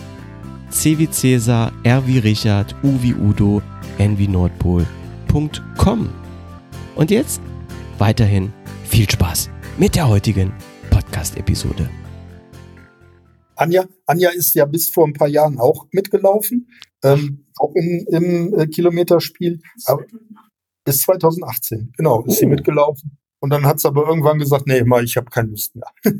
[0.70, 3.62] C wie Cäsar, R wie Richard, U wie Udo,
[3.99, 6.09] N wie Nordpol.com.
[6.94, 7.40] Und jetzt
[7.99, 8.53] weiterhin
[8.85, 10.53] viel Spaß mit der heutigen
[10.90, 11.88] Podcast-Episode.
[13.57, 16.69] Anja, Anja ist ja bis vor ein paar Jahren auch mitgelaufen,
[17.03, 19.59] ähm, auch im, im äh, Kilometerspiel.
[19.87, 20.05] Aber
[20.85, 22.40] bis 2018, genau, ist oh.
[22.40, 23.16] sie mitgelaufen.
[23.40, 25.90] Und dann hat sie aber irgendwann gesagt, nee, mal, ich habe keine Lust mehr.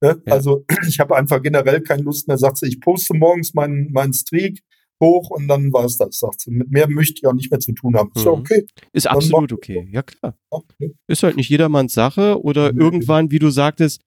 [0.00, 0.22] ne?
[0.24, 0.32] ja.
[0.32, 2.38] Also ich habe einfach generell keine Lust mehr.
[2.38, 4.62] Sagt sie, ich poste morgens meinen mein Streak
[5.02, 6.50] hoch und dann war es das, sagt sie.
[6.50, 8.10] Mit mehr möchte ich auch nicht mehr zu tun haben.
[8.14, 8.38] Ist ja mhm.
[8.38, 8.66] okay.
[8.92, 10.38] Ist dann absolut okay, ja klar.
[10.48, 10.94] Okay.
[11.06, 12.80] Ist halt nicht jedermanns Sache oder mhm.
[12.80, 14.00] irgendwann, wie du sagtest,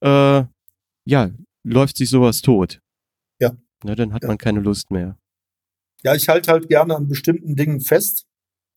[0.00, 0.44] äh,
[1.08, 1.30] ja,
[1.64, 2.80] läuft sich sowas tot.
[3.40, 3.56] Ja.
[3.82, 4.28] Na, dann hat ja.
[4.28, 5.18] man keine Lust mehr.
[6.04, 8.26] Ja, ich halte halt gerne an bestimmten Dingen fest.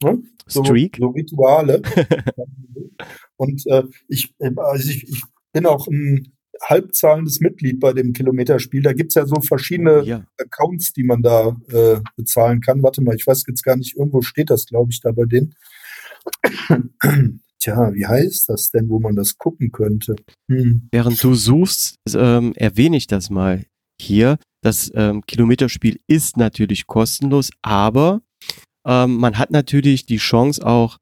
[0.02, 0.24] Ne?
[0.48, 0.98] So, Streak?
[1.00, 1.82] So Rituale.
[3.38, 8.82] und äh, ich, also ich, ich bin auch ein halbzahlendes Mitglied bei dem Kilometerspiel.
[8.82, 10.26] Da gibt's ja so verschiedene ja.
[10.38, 12.84] Accounts, die man da äh, bezahlen kann.
[12.84, 15.56] Warte mal, ich weiß jetzt gar nicht, irgendwo steht das, glaube ich, da bei denen.
[17.60, 20.16] Tja, wie heißt das denn, wo man das gucken könnte?
[20.50, 20.88] Hm.
[20.92, 23.66] Während du suchst, ähm, erwähne ich das mal
[24.02, 24.38] hier.
[24.62, 28.22] Das ähm, Kilometerspiel ist natürlich kostenlos, aber
[28.86, 30.98] ähm, man hat natürlich die Chance auch,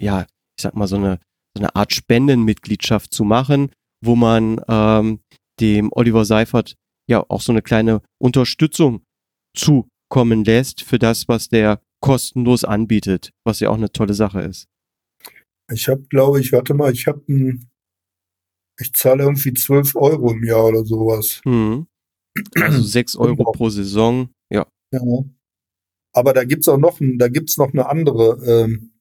[0.00, 1.18] ja, ich sag mal, so eine,
[1.56, 3.70] so eine Art Spendenmitgliedschaft zu machen,
[4.02, 5.20] wo man ähm,
[5.60, 6.76] dem Oliver Seifert
[7.08, 9.02] ja auch so eine kleine Unterstützung
[9.56, 14.66] zukommen lässt für das, was der kostenlos anbietet, was ja auch eine tolle Sache ist.
[15.72, 17.70] Ich habe, glaube ich, warte mal, ich habe ein,
[18.78, 21.40] ich zahle irgendwie 12 Euro im Jahr oder sowas.
[21.44, 21.86] Mhm.
[22.60, 23.52] Also 6 Euro genau.
[23.52, 24.66] pro Saison, ja.
[24.92, 25.00] ja.
[26.14, 28.91] Aber da gibt's auch noch, da gibt's noch eine andere, ähm,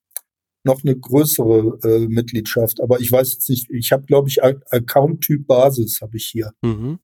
[0.63, 2.82] noch eine größere äh, Mitgliedschaft.
[2.82, 6.52] Aber ich weiß jetzt nicht, ich habe, glaube ich, Account-Typ Basis habe ich hier.
[6.62, 7.00] Mhm.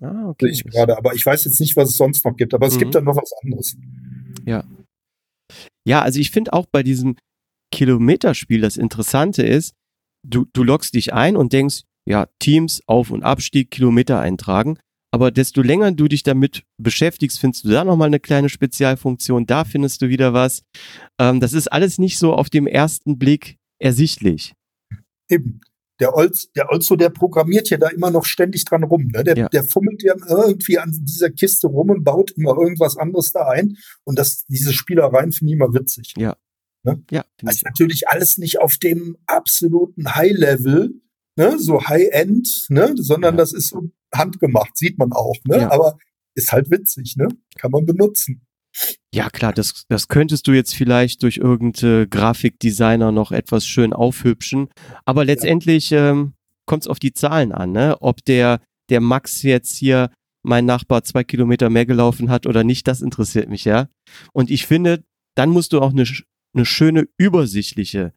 [0.00, 0.48] Ah, okay.
[0.50, 2.54] Ich gerade, aber ich weiß jetzt nicht, was es sonst noch gibt.
[2.54, 2.78] Aber es mhm.
[2.80, 3.76] gibt dann noch was anderes.
[4.46, 4.64] Ja.
[5.86, 7.16] Ja, also ich finde auch bei diesem
[7.72, 9.74] Kilometerspiel das Interessante ist,
[10.26, 14.78] du, du loggst dich ein und denkst, ja, Teams, Auf- und Abstieg, Kilometer eintragen.
[15.10, 19.64] Aber desto länger du dich damit beschäftigst, findest du da nochmal eine kleine Spezialfunktion, da
[19.64, 20.62] findest du wieder was.
[21.18, 24.54] Ähm, das ist alles nicht so auf dem ersten Blick ersichtlich.
[25.28, 25.60] Eben.
[26.00, 29.08] Der Olz, der Olzo, der programmiert ja da immer noch ständig dran rum.
[29.08, 29.24] Ne?
[29.24, 29.48] Der, ja.
[29.48, 33.76] der fummelt ja irgendwie an dieser Kiste rum und baut immer irgendwas anderes da ein.
[34.04, 36.14] Und das, diese Spielereien finde ich immer witzig.
[36.16, 36.36] Ja.
[36.84, 37.02] Ne?
[37.10, 37.24] Ja.
[37.38, 41.00] Das ist natürlich alles nicht auf dem absoluten High-Level,
[41.38, 41.58] ne?
[41.58, 42.94] so High-End, ne?
[42.96, 45.36] sondern das ist so handgemacht, sieht man auch.
[45.44, 45.58] Ne?
[45.58, 45.70] Ja.
[45.70, 45.96] Aber
[46.34, 47.28] ist halt witzig, ne?
[47.56, 48.42] kann man benutzen.
[49.12, 54.68] Ja, klar, das, das könntest du jetzt vielleicht durch irgendeine Grafikdesigner noch etwas schön aufhübschen.
[55.04, 56.10] Aber letztendlich ja.
[56.10, 56.34] ähm,
[56.66, 57.96] kommt es auf die Zahlen an, ne?
[58.00, 60.10] Ob der, der Max jetzt hier
[60.42, 63.88] mein Nachbar zwei Kilometer mehr gelaufen hat oder nicht, das interessiert mich, ja.
[64.32, 65.02] Und ich finde,
[65.34, 66.04] dann musst du auch eine,
[66.54, 68.12] eine schöne übersichtliche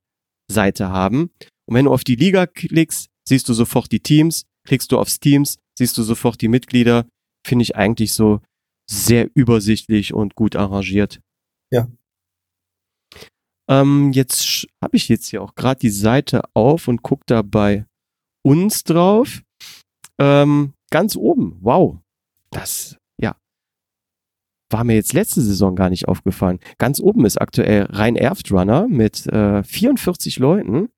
[0.47, 1.31] Seite haben.
[1.65, 4.45] Und wenn du auf die Liga klickst, siehst du sofort die Teams.
[4.65, 7.07] Klickst du aufs Teams, siehst du sofort die Mitglieder.
[7.45, 8.41] Finde ich eigentlich so
[8.89, 11.21] sehr übersichtlich und gut arrangiert.
[11.71, 11.87] Ja.
[13.69, 17.85] Ähm, jetzt habe ich jetzt hier auch gerade die Seite auf und gucke da bei
[18.43, 19.41] uns drauf.
[20.19, 21.97] Ähm, ganz oben, wow.
[22.51, 22.97] Das.
[24.71, 26.59] War mir jetzt letzte Saison gar nicht aufgefallen.
[26.77, 30.89] Ganz oben ist aktuell Rhein Erft Runner mit äh, 44 Leuten.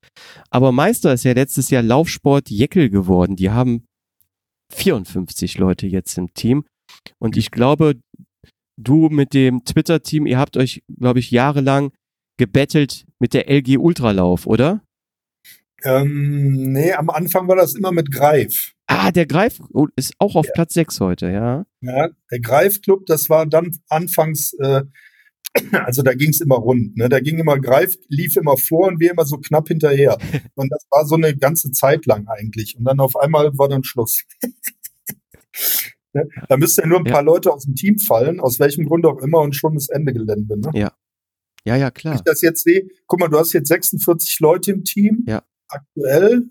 [0.50, 3.36] Aber Meister ist ja letztes Jahr Laufsport Jeckel geworden.
[3.36, 3.86] Die haben
[4.72, 6.66] 54 Leute jetzt im Team.
[7.20, 7.96] Und ich glaube,
[8.78, 11.92] du mit dem Twitter-Team, ihr habt euch, glaube ich, jahrelang
[12.38, 14.82] gebettelt mit der LG Ultralauf, oder?
[15.84, 18.73] Ähm, nee, am Anfang war das immer mit Greif.
[18.88, 20.52] Ah, der Greif oh, ist auch auf ja.
[20.54, 21.66] Platz 6 heute, ja.
[21.82, 24.84] Ja, der Greif-Club, das war dann anfangs, äh,
[25.72, 26.98] also da ging es immer rund.
[26.98, 27.10] Ne?
[27.10, 30.18] Da ging immer Greif, lief immer vor und wir immer so knapp hinterher.
[30.56, 32.76] Und das war so eine ganze Zeit lang eigentlich.
[32.78, 34.24] Und dann auf einmal war dann Schluss.
[36.16, 36.30] Ne?
[36.48, 37.12] Da müssten ja nur ein ja.
[37.12, 40.14] paar Leute aus dem Team fallen, aus welchem Grund auch immer, und schon ist Ende
[40.14, 40.60] Gelände.
[40.60, 40.70] Ne?
[40.76, 40.94] Ja.
[41.66, 42.14] Ja, ja, klar.
[42.14, 45.24] Wenn ich das jetzt sehe, guck mal, du hast jetzt 46 Leute im Team.
[45.28, 45.42] Ja.
[45.70, 46.44] aktuell,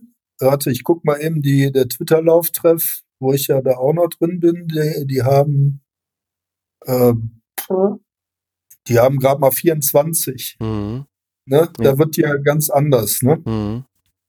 [0.42, 4.40] warte, ich guck mal eben die, der Twitter-Lauftreff, wo ich ja da auch noch drin
[4.40, 5.82] bin, die, die haben,
[6.84, 7.14] äh,
[8.88, 10.56] die haben gerade mal 24.
[10.60, 11.06] Mhm.
[11.46, 11.68] Ne?
[11.74, 11.98] Da ja.
[11.98, 13.42] wird ja ganz anders, ne?
[13.44, 13.84] Mhm.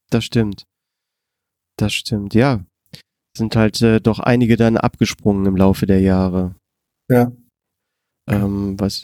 [0.10, 0.65] Das stimmt.
[1.78, 2.65] Das stimmt, ja.
[3.36, 6.56] Sind halt äh, doch einige dann abgesprungen im Laufe der Jahre.
[7.10, 7.32] Ja.
[8.30, 9.04] Ähm, was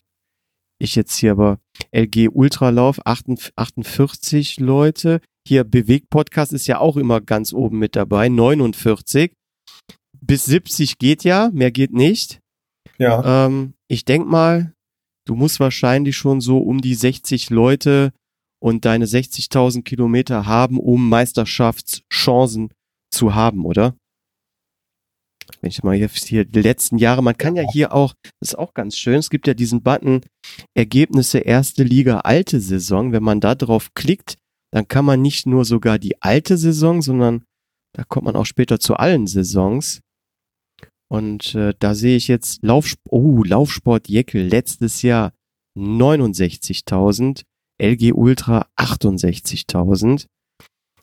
[0.79, 1.59] ich jetzt hier aber
[1.91, 5.21] LG Ultralauf 48 Leute.
[5.49, 9.33] Hier Bewegt Podcast ist ja auch immer ganz oben mit dabei, 49.
[10.21, 12.39] Bis 70 geht ja, mehr geht nicht.
[12.99, 13.47] Ja.
[13.47, 14.73] Ähm, ich denk mal,
[15.25, 18.13] du musst wahrscheinlich schon so um die 60 Leute
[18.61, 22.71] und deine 60.000 Kilometer haben, um Meisterschaftschancen
[23.11, 23.95] zu haben, oder?
[25.61, 28.55] Wenn ich mal hier, hier die letzten Jahre, man kann ja hier auch, das ist
[28.55, 30.21] auch ganz schön, es gibt ja diesen Button
[30.75, 33.13] Ergebnisse erste Liga alte Saison.
[33.13, 34.37] Wenn man da drauf klickt,
[34.71, 37.43] dann kann man nicht nur sogar die alte Saison, sondern
[37.95, 40.01] da kommt man auch später zu allen Saisons.
[41.11, 45.33] Und äh, da sehe ich jetzt Laufsport, oh, Laufsport Jeckel letztes Jahr
[45.75, 47.43] 69.000,
[47.81, 50.27] LG Ultra 68.000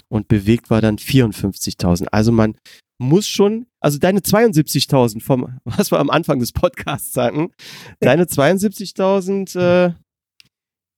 [0.09, 2.07] und bewegt war dann 54.000.
[2.13, 2.57] Also man
[2.99, 7.53] muss schon, also deine 72.000 vom, was wir am Anfang des Podcasts sagen,
[8.01, 9.95] deine 72.000, äh,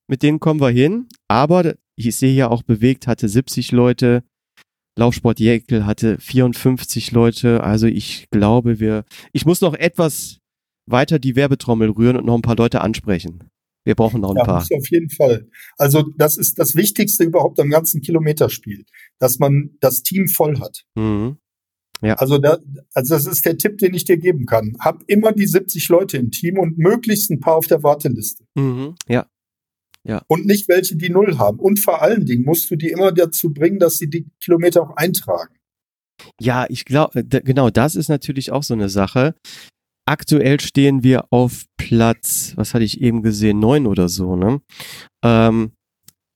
[0.07, 1.09] mit denen kommen wir hin.
[1.28, 1.74] Aber
[2.06, 4.22] ich sehe ja auch bewegt, hatte 70 Leute.
[4.98, 7.62] Laufsport Jäckel hatte 54 Leute.
[7.62, 10.38] Also ich glaube, wir, ich muss noch etwas
[10.87, 13.50] weiter die Werbetrommel rühren und noch ein paar Leute ansprechen.
[13.84, 14.62] Wir brauchen noch ein ja, paar.
[14.62, 15.48] Auf jeden Fall.
[15.76, 18.84] Also das ist das Wichtigste überhaupt am ganzen Kilometerspiel,
[19.18, 20.84] dass man das Team voll hat.
[20.94, 21.38] Mhm.
[22.00, 22.14] Ja.
[22.14, 22.58] Also, da,
[22.94, 24.76] also das ist der Tipp, den ich dir geben kann.
[24.78, 28.44] Hab immer die 70 Leute im Team und möglichst ein paar auf der Warteliste.
[28.54, 28.94] Mhm.
[29.08, 29.26] Ja.
[30.06, 30.22] Ja.
[30.28, 31.58] Und nicht welche, die null haben.
[31.58, 34.96] Und vor allen Dingen musst du die immer dazu bringen, dass sie die Kilometer auch
[34.96, 35.54] eintragen.
[36.40, 39.34] Ja, ich glaube, genau, das ist natürlich auch so eine Sache.
[40.06, 44.61] Aktuell stehen wir auf Platz, was hatte ich eben gesehen, neun oder so, ne?
[45.24, 45.72] Ähm,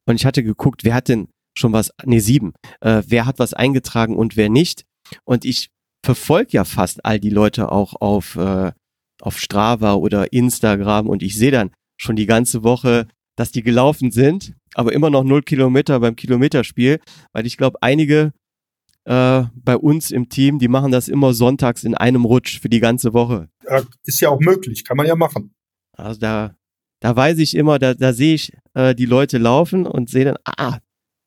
[0.06, 3.54] und ich hatte geguckt, wer hat denn schon was, nee, sieben, äh, wer hat was
[3.54, 4.84] eingetragen und wer nicht.
[5.24, 5.70] Und ich
[6.04, 8.72] verfolge ja fast all die Leute auch auf, äh,
[9.20, 11.70] auf Strava oder Instagram und ich sehe dann
[12.00, 17.00] schon die ganze Woche, dass die gelaufen sind, aber immer noch null Kilometer beim Kilometerspiel,
[17.32, 18.32] weil ich glaube, einige
[19.04, 22.80] äh, bei uns im Team, die machen das immer sonntags in einem Rutsch für die
[22.80, 23.48] ganze Woche.
[23.68, 25.54] Ja, ist ja auch möglich, kann man ja machen.
[25.96, 26.56] Also da,
[27.00, 30.36] da weiß ich immer, da, da sehe ich äh, die Leute laufen und sehe dann,
[30.44, 30.78] ah,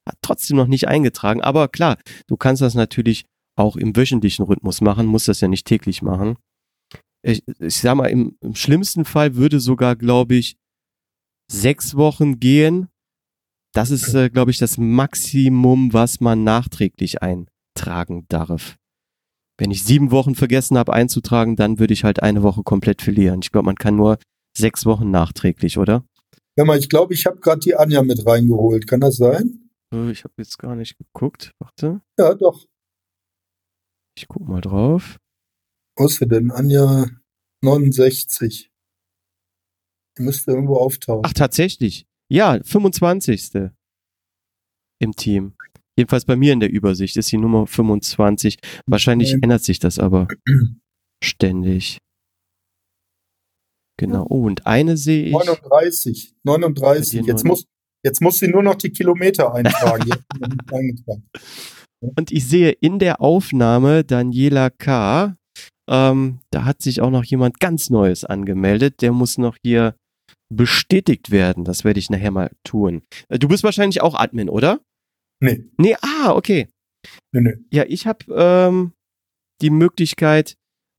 [0.08, 1.42] hat trotzdem noch nicht eingetragen.
[1.42, 3.26] Aber klar, du kannst das natürlich
[3.58, 6.38] auch im wöchentlichen Rhythmus machen, muss das ja nicht täglich machen.
[7.24, 10.58] Ich, ich sag mal, im, im schlimmsten Fall würde sogar, glaube ich,
[11.52, 12.90] sechs Wochen gehen.
[13.74, 18.78] Das ist, äh, glaube ich, das Maximum, was man nachträglich eintragen darf.
[19.58, 23.40] Wenn ich sieben Wochen vergessen habe einzutragen, dann würde ich halt eine Woche komplett verlieren.
[23.42, 24.18] Ich glaube, man kann nur
[24.58, 26.06] sechs Wochen nachträglich, oder?
[26.58, 28.88] Ja, mal, ich glaube, ich habe gerade die Anja mit reingeholt.
[28.88, 29.70] Kann das sein?
[29.94, 31.54] Äh, ich habe jetzt gar nicht geguckt.
[31.60, 32.02] Warte.
[32.18, 32.66] Ja, doch.
[34.18, 35.18] Ich guck mal drauf.
[35.98, 36.52] Was denn?
[36.52, 37.08] Anja
[37.62, 38.72] 69.
[40.18, 41.24] Die müsste irgendwo auftauchen.
[41.26, 42.06] Ach, tatsächlich.
[42.30, 43.72] Ja, 25.
[45.00, 45.56] im Team.
[45.98, 48.58] Jedenfalls bei mir in der Übersicht ist die Nummer 25.
[48.86, 49.40] Wahrscheinlich okay.
[49.44, 50.28] ändert sich das aber
[51.24, 52.00] ständig.
[53.98, 54.26] Genau.
[54.30, 55.32] Oh, und eine sehe ich.
[55.32, 56.36] 39.
[56.44, 57.26] 39.
[57.26, 57.66] Jetzt muss,
[58.04, 60.12] jetzt muss sie nur noch die Kilometer eintragen.
[62.02, 65.38] Und ich sehe in der Aufnahme Daniela K.
[65.90, 69.02] Ähm, da hat sich auch noch jemand ganz Neues angemeldet.
[69.02, 69.96] Der muss noch hier
[70.54, 71.64] bestätigt werden.
[71.64, 73.04] Das werde ich nachher mal tun.
[73.30, 74.80] Äh, du bist wahrscheinlich auch Admin, oder?
[75.42, 75.66] Nee.
[75.78, 76.68] Nee, ah, okay.
[77.32, 77.54] Nee, nee.
[77.72, 78.94] Ja, ich habe ähm,
[79.62, 80.56] die Möglichkeit,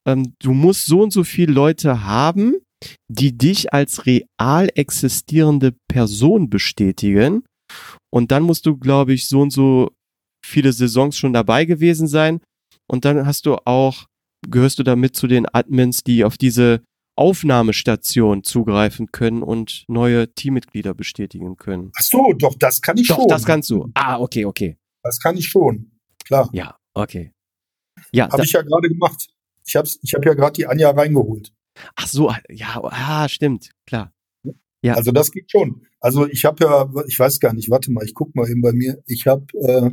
[0.07, 2.57] ähm, du musst so und so viele Leute haben,
[3.09, 7.45] die dich als real existierende Person bestätigen.
[8.13, 9.91] Und dann musst du, glaube ich, so und so
[10.45, 12.41] viele Saisons schon dabei gewesen sein.
[12.89, 14.07] Und dann hast du auch,
[14.49, 16.83] gehörst du damit zu den Admins, die auf diese
[17.17, 21.91] Aufnahmestation zugreifen können und neue Teammitglieder bestätigen können.
[21.97, 23.29] Ach so, doch, das kann ich doch, schon.
[23.29, 23.91] das kannst du.
[23.95, 24.77] Ah, okay, okay.
[25.03, 25.93] Das kann ich schon,
[26.25, 26.49] klar.
[26.53, 27.33] Ja, okay.
[28.13, 29.29] Ja, habe ich ja gerade gemacht.
[29.67, 31.53] Ich habe ich hab ja gerade die Anja reingeholt.
[31.95, 34.13] Ach so, ja, ah, stimmt, klar.
[34.83, 34.95] Ja.
[34.95, 35.87] Also das geht schon.
[36.01, 38.73] Also ich habe ja, ich weiß gar nicht, warte mal, ich guck mal eben bei
[38.73, 39.03] mir.
[39.07, 39.91] Ich habe äh,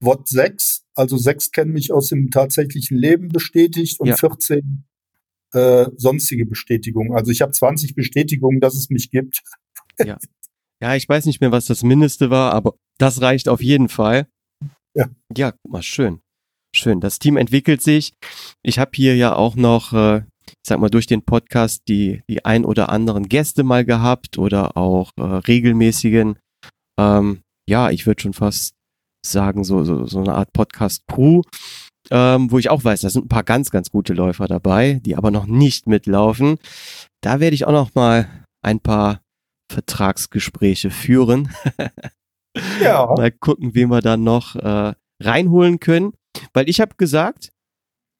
[0.00, 4.16] WOT 6, also 6 kennen mich aus dem tatsächlichen Leben bestätigt und ja.
[4.16, 4.87] 14
[5.52, 7.14] äh, sonstige Bestätigungen.
[7.14, 9.42] Also ich habe 20 Bestätigungen, dass es mich gibt.
[9.98, 10.18] Ja.
[10.80, 14.28] Ja, ich weiß nicht mehr, was das Mindeste war, aber das reicht auf jeden Fall.
[14.94, 15.08] Ja.
[15.36, 16.20] Ja, guck mal, schön.
[16.74, 17.00] Schön.
[17.00, 18.12] Das Team entwickelt sich.
[18.62, 22.44] Ich habe hier ja auch noch, äh, ich sag mal, durch den Podcast die, die
[22.44, 26.38] ein oder anderen Gäste mal gehabt oder auch äh, regelmäßigen,
[26.98, 28.74] ähm, ja, ich würde schon fast
[29.24, 31.42] sagen, so, so, so eine Art Podcast-Crew,
[32.10, 35.16] ähm, wo ich auch weiß, da sind ein paar ganz, ganz gute Läufer dabei, die
[35.16, 36.58] aber noch nicht mitlaufen.
[37.20, 38.28] Da werde ich auch noch mal
[38.62, 39.20] ein paar
[39.70, 41.52] Vertragsgespräche führen.
[42.80, 43.06] ja.
[43.16, 46.12] Mal gucken, wen wir dann noch äh, reinholen können.
[46.52, 47.50] Weil ich habe gesagt,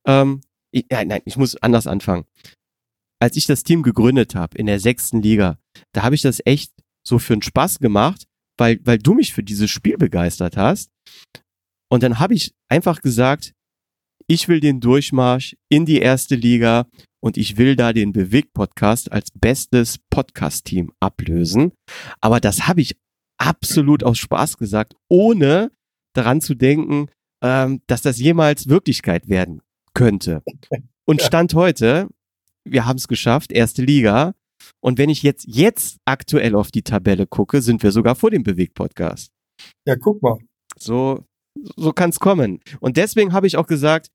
[0.07, 2.25] ähm, ich, nein, nein, ich muss anders anfangen.
[3.21, 5.59] Als ich das Team gegründet habe in der sechsten Liga,
[5.93, 6.73] da habe ich das echt
[7.07, 8.27] so für einen Spaß gemacht,
[8.59, 10.91] weil, weil du mich für dieses Spiel begeistert hast.
[11.91, 13.55] Und dann habe ich einfach gesagt,
[14.31, 16.87] ich will den Durchmarsch in die erste Liga
[17.21, 21.73] und ich will da den Beweg-Podcast als bestes Podcast-Team ablösen.
[22.21, 22.97] Aber das habe ich
[23.39, 25.73] absolut aus Spaß gesagt, ohne
[26.15, 27.09] daran zu denken,
[27.43, 29.63] ähm, dass das jemals Wirklichkeit werden
[29.95, 30.43] könnte.
[31.07, 32.09] Und Stand heute,
[32.65, 34.35] wir haben es geschafft, erste Liga.
[34.81, 38.43] Und wenn ich jetzt jetzt aktuell auf die Tabelle gucke, sind wir sogar vor dem
[38.43, 39.31] Beweg-Podcast.
[39.87, 40.37] Ja, guck mal.
[40.77, 41.25] So,
[41.77, 42.61] so kann es kommen.
[42.81, 44.09] Und deswegen habe ich auch gesagt,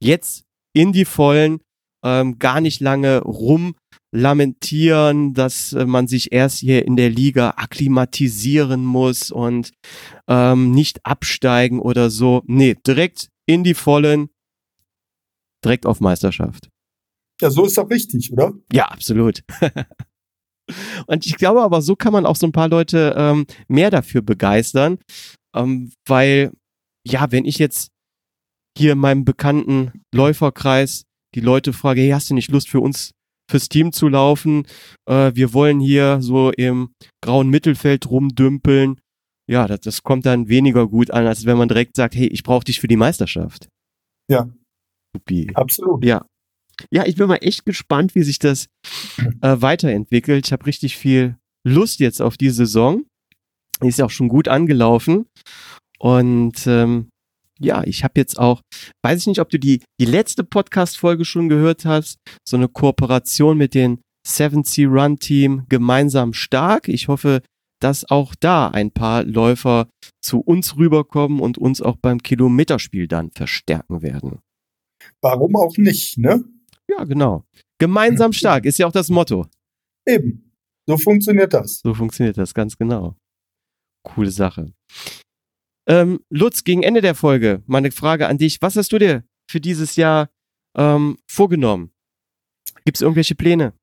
[0.00, 1.60] jetzt in die Vollen,
[2.02, 8.84] ähm, gar nicht lange rumlamentieren, dass äh, man sich erst hier in der Liga akklimatisieren
[8.84, 9.72] muss und
[10.28, 12.42] ähm, nicht absteigen oder so.
[12.46, 14.30] Nee, direkt in die Vollen,
[15.64, 16.68] direkt auf Meisterschaft.
[17.40, 18.52] Ja, so ist doch richtig, oder?
[18.72, 19.42] Ja, absolut.
[21.06, 24.22] und ich glaube aber, so kann man auch so ein paar Leute ähm, mehr dafür
[24.22, 24.98] begeistern,
[25.54, 26.52] ähm, weil,
[27.06, 27.90] ja, wenn ich jetzt
[28.76, 31.04] hier in meinem bekannten Läuferkreis
[31.34, 33.12] die Leute frage, hey, hast du nicht Lust für uns
[33.50, 34.66] fürs Team zu laufen?
[35.06, 36.92] Äh, wir wollen hier so im
[37.22, 39.00] grauen Mittelfeld rumdümpeln.
[39.48, 42.42] Ja, das, das kommt dann weniger gut an, als wenn man direkt sagt, hey, ich
[42.42, 43.68] brauche dich für die Meisterschaft.
[44.28, 44.48] Ja.
[45.14, 45.50] Supi.
[45.54, 46.04] Absolut.
[46.04, 46.24] Ja.
[46.90, 48.66] Ja, ich bin mal echt gespannt, wie sich das
[49.42, 50.46] äh, weiterentwickelt.
[50.46, 53.04] Ich habe richtig viel Lust jetzt auf die Saison.
[53.82, 55.26] Ist ja auch schon gut angelaufen.
[55.98, 57.10] Und ähm,
[57.60, 58.62] ja, ich habe jetzt auch,
[59.04, 63.56] weiß ich nicht, ob du die, die letzte Podcast-Folge schon gehört hast, so eine Kooperation
[63.56, 66.88] mit den 7C Run Team gemeinsam stark.
[66.88, 67.42] Ich hoffe,
[67.80, 69.88] dass auch da ein paar Läufer
[70.22, 74.40] zu uns rüberkommen und uns auch beim Kilometerspiel dann verstärken werden.
[75.22, 76.44] Warum auch nicht, ne?
[76.88, 77.44] Ja, genau.
[77.78, 79.46] Gemeinsam stark ist ja auch das Motto.
[80.06, 80.52] Eben.
[80.86, 81.80] So funktioniert das.
[81.82, 83.16] So funktioniert das, ganz genau.
[84.02, 84.72] Coole Sache.
[85.90, 88.62] Ähm, Lutz, gegen Ende der Folge, meine Frage an dich.
[88.62, 90.30] Was hast du dir für dieses Jahr
[90.76, 91.90] ähm, vorgenommen?
[92.84, 93.74] Gibt es irgendwelche Pläne?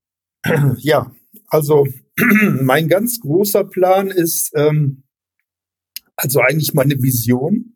[0.78, 1.14] Ja,
[1.48, 1.86] also
[2.62, 5.04] mein ganz großer Plan ist, ähm,
[6.16, 7.76] also eigentlich meine Vision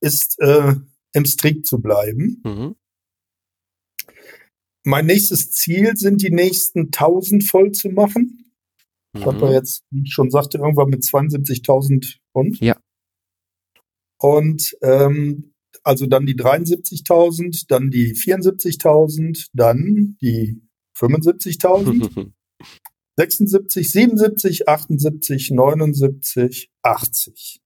[0.00, 0.74] ist, äh,
[1.12, 2.42] im Strick zu bleiben.
[2.44, 2.74] Mhm.
[4.84, 8.52] Mein nächstes Ziel sind die nächsten 1000 voll zu machen.
[9.12, 9.20] Mhm.
[9.20, 12.58] Ich habe jetzt, wie ich schon sagte, irgendwann mit 72.000 und.
[12.58, 12.79] Ja.
[14.20, 20.62] Und ähm, also dann die 73.000, dann die 74.000, dann die
[20.96, 22.32] 75.000,
[23.16, 27.60] 76, 77, 78, 79, 80.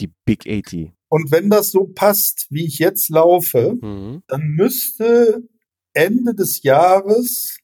[0.00, 0.92] Die Big 80.
[1.08, 4.22] Und wenn das so passt, wie ich jetzt laufe, mhm.
[4.28, 5.48] dann müsste
[5.92, 7.58] Ende des Jahres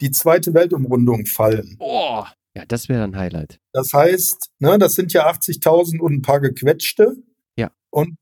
[0.00, 1.76] die zweite Weltumrundung fallen.
[1.78, 2.24] Oh,
[2.54, 3.60] ja, das wäre ein Highlight.
[3.72, 7.16] Das heißt, ne, das sind ja 80.000 und ein paar gequetschte.
[7.56, 7.70] Ja.
[7.90, 8.16] Und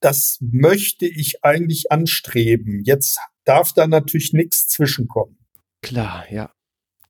[0.00, 2.82] das möchte ich eigentlich anstreben.
[2.84, 5.38] Jetzt darf da natürlich nichts zwischenkommen.
[5.82, 6.52] Klar, ja.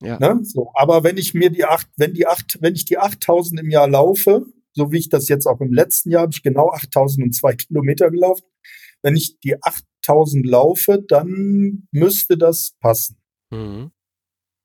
[0.00, 0.18] Ja.
[0.18, 0.40] Ne?
[0.44, 3.70] So, aber wenn ich mir die acht, wenn die acht, wenn ich die 8000 im
[3.70, 7.54] Jahr laufe, so wie ich das jetzt auch im letzten Jahr habe ich genau 8002
[7.54, 8.44] Kilometer gelaufen.
[9.02, 13.18] Wenn ich die 8000 laufe, dann müsste das passen.
[13.50, 13.90] Mhm.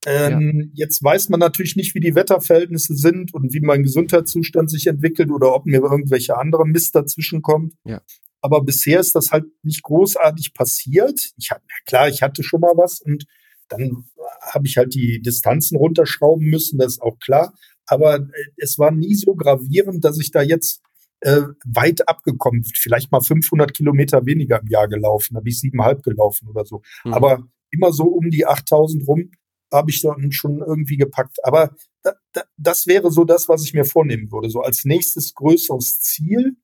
[0.05, 0.85] Ähm, ja.
[0.85, 5.29] Jetzt weiß man natürlich nicht, wie die Wetterverhältnisse sind und wie mein Gesundheitszustand sich entwickelt
[5.29, 7.73] oder ob mir irgendwelche andere Mist dazwischen kommt.
[7.85, 8.01] Ja.
[8.41, 11.19] Aber bisher ist das halt nicht großartig passiert.
[11.37, 13.25] Ich hatte, klar, ich hatte schon mal was und
[13.69, 14.05] dann
[14.41, 17.53] habe ich halt die Distanzen runterschrauben müssen, das ist auch klar.
[17.85, 18.27] Aber äh,
[18.57, 20.81] es war nie so gravierend, dass ich da jetzt
[21.21, 26.47] äh, weit abgekommen, vielleicht mal 500 Kilometer weniger im Jahr gelaufen, habe ich siebeneinhalb gelaufen
[26.49, 26.81] oder so.
[27.05, 27.13] Mhm.
[27.13, 29.31] Aber immer so um die 8000 rum
[29.71, 31.37] habe ich dann schon irgendwie gepackt.
[31.43, 34.49] Aber da, da, das wäre so das, was ich mir vornehmen würde.
[34.49, 36.57] So als nächstes größeres Ziel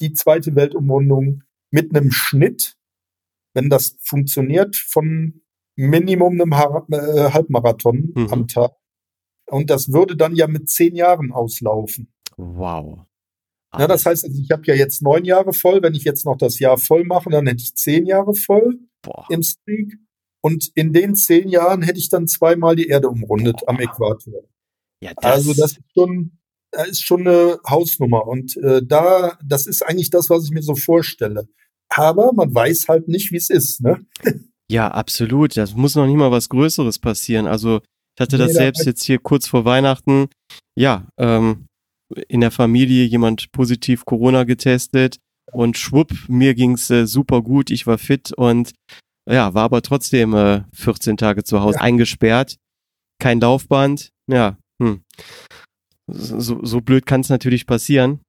[0.00, 2.76] die zweite Weltumrundung mit einem Schnitt,
[3.54, 5.42] wenn das funktioniert, von
[5.76, 8.28] Minimum einem ha äh, Halbmarathon mhm.
[8.30, 8.72] am Tag.
[9.46, 12.12] Und das würde dann ja mit zehn Jahren auslaufen.
[12.36, 13.06] Wow.
[13.76, 15.82] Ja, das heißt, also ich habe ja jetzt neun Jahre voll.
[15.82, 19.26] Wenn ich jetzt noch das Jahr voll mache, dann hätte ich zehn Jahre voll Boah.
[19.30, 19.98] im Streak.
[20.44, 23.70] Und in den zehn Jahren hätte ich dann zweimal die Erde umrundet Boah.
[23.70, 24.42] am Äquator.
[25.02, 26.38] Ja, das also das ist schon,
[26.70, 28.26] das ist schon eine Hausnummer.
[28.26, 31.48] Und äh, da, das ist eigentlich das, was ich mir so vorstelle.
[31.88, 33.80] Aber man weiß halt nicht, wie es ist.
[33.80, 34.04] Ne?
[34.70, 35.58] Ja, absolut.
[35.58, 37.46] Das muss noch nicht mal was Größeres passieren.
[37.46, 37.82] Also
[38.16, 40.28] ich hatte das nee, selbst jetzt hier kurz vor Weihnachten.
[40.74, 41.66] Ja, ähm,
[42.28, 45.18] in der Familie jemand positiv Corona getestet
[45.52, 48.72] und schwupp, mir ging's äh, super gut, ich war fit und
[49.28, 51.82] ja, war aber trotzdem äh, 14 Tage zu Hause ja.
[51.82, 52.56] eingesperrt,
[53.20, 55.02] kein Laufband, ja, hm.
[56.06, 58.20] so, so blöd kann es natürlich passieren.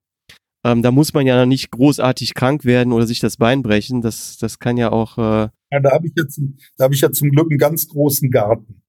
[0.66, 4.02] Ähm, da muss man ja noch nicht großartig krank werden oder sich das Bein brechen.
[4.02, 5.16] Das, das kann ja auch.
[5.16, 6.40] Äh ja, da habe ich jetzt,
[6.76, 8.82] da habe ich ja zum Glück einen ganz großen Garten.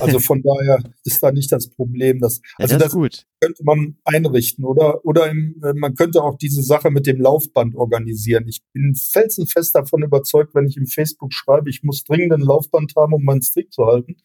[0.00, 2.20] Also von daher ist da nicht das Problem.
[2.20, 6.62] Dass, also das, das könnte man einrichten oder, oder im, äh, man könnte auch diese
[6.62, 8.46] Sache mit dem Laufband organisieren.
[8.48, 12.92] Ich bin felsenfest davon überzeugt, wenn ich im Facebook schreibe, ich muss dringend ein Laufband
[12.96, 14.16] haben, um meinen Strick zu halten.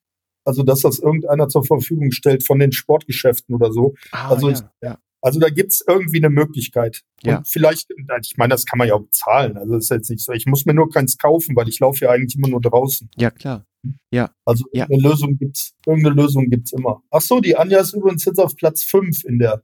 [0.46, 3.94] Also, dass das irgendeiner zur Verfügung stellt von den Sportgeschäften oder so.
[4.12, 4.98] Ah, also, ja, ich, ja.
[5.22, 7.02] Also da gibt's irgendwie eine Möglichkeit.
[7.24, 7.44] Und ja.
[7.46, 7.90] vielleicht,
[8.22, 9.58] ich meine, das kann man ja auch bezahlen.
[9.58, 10.32] Also das ist jetzt nicht so.
[10.32, 13.10] Ich muss mir nur keins kaufen, weil ich laufe ja eigentlich immer nur draußen.
[13.18, 13.66] Ja, klar.
[14.12, 14.30] Ja.
[14.46, 14.86] Also ja.
[14.86, 17.02] eine Lösung gibt's, irgendeine Lösung gibt's immer.
[17.12, 19.62] Ach so, die Anja ist übrigens jetzt auf Platz fünf in der.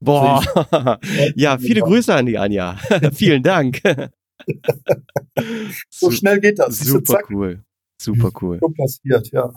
[0.00, 0.42] Boah.
[1.36, 2.76] ja, viele Grüße an die Anja.
[3.14, 3.80] Vielen Dank.
[5.90, 6.80] so schnell geht das.
[6.80, 7.62] Super cool.
[8.00, 8.58] Super cool.
[8.60, 9.52] So passiert, ja.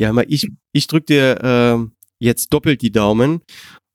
[0.00, 1.78] Ja, mal ich, ich drück dir äh,
[2.18, 3.42] jetzt doppelt die Daumen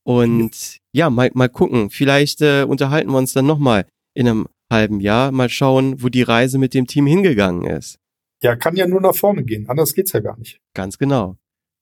[0.04, 1.90] und ja, mal, mal gucken.
[1.90, 5.32] Vielleicht äh, unterhalten wir uns dann nochmal in einem halben Jahr.
[5.32, 8.00] Mal schauen, wo die Reise mit dem Team hingegangen ist.
[8.42, 9.68] Ja, kann ja nur nach vorne gehen.
[9.70, 10.60] Anders geht's ja gar nicht.
[10.74, 11.38] Ganz genau.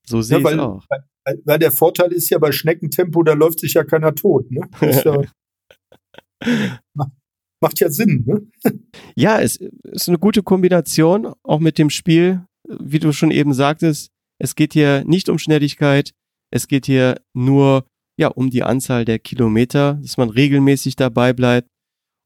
[0.05, 0.85] So sehe ja, ich auch.
[0.89, 4.49] Weil, weil der Vorteil ist ja bei Schneckentempo, da läuft sich ja keiner tot.
[4.51, 4.61] Ne?
[4.81, 5.21] Ja,
[7.61, 8.23] macht ja Sinn.
[8.25, 8.47] Ne?
[9.15, 12.45] ja, es ist eine gute Kombination, auch mit dem Spiel.
[12.67, 16.11] Wie du schon eben sagtest, es geht hier nicht um Schnelligkeit,
[16.51, 17.85] es geht hier nur
[18.17, 21.69] ja, um die Anzahl der Kilometer, dass man regelmäßig dabei bleibt.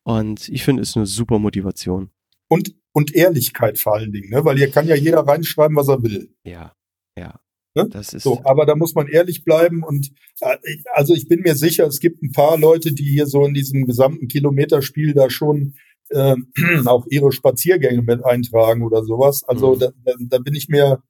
[0.03, 2.09] Und ich finde, es ist eine super Motivation.
[2.47, 4.43] Und, und Ehrlichkeit vor allen Dingen, ne?
[4.43, 6.33] weil hier kann ja jeder reinschreiben, was er will.
[6.43, 6.73] Ja,
[7.17, 7.39] ja.
[7.75, 7.87] Ne?
[7.89, 10.11] Das ist so, aber da muss man ehrlich bleiben und
[10.41, 10.57] äh,
[10.93, 13.85] also ich bin mir sicher, es gibt ein paar Leute, die hier so in diesem
[13.85, 15.75] gesamten Kilometerspiel da schon
[16.09, 16.35] äh,
[16.85, 19.45] auch ihre Spaziergänge mit eintragen oder sowas.
[19.45, 19.79] Also mhm.
[19.79, 21.01] da, da, da bin ich mir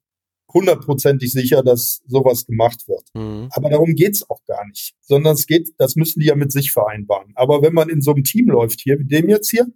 [0.54, 3.04] hundertprozentig sicher, dass sowas gemacht wird.
[3.14, 3.48] Mhm.
[3.52, 6.72] Aber darum geht's auch gar nicht, sondern es geht, das müssen die ja mit sich
[6.72, 7.32] vereinbaren.
[7.34, 9.66] Aber wenn man in so einem Team läuft hier, wie dem jetzt hier,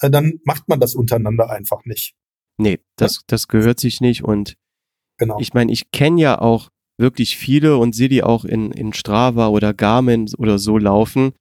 [0.00, 2.14] äh, dann macht man das untereinander einfach nicht.
[2.58, 3.20] Nee, das, ja?
[3.26, 4.54] das gehört sich nicht und
[5.18, 5.38] genau.
[5.40, 9.48] ich meine, ich kenne ja auch wirklich viele und sehe die auch in, in Strava
[9.48, 11.32] oder Garmin oder so laufen.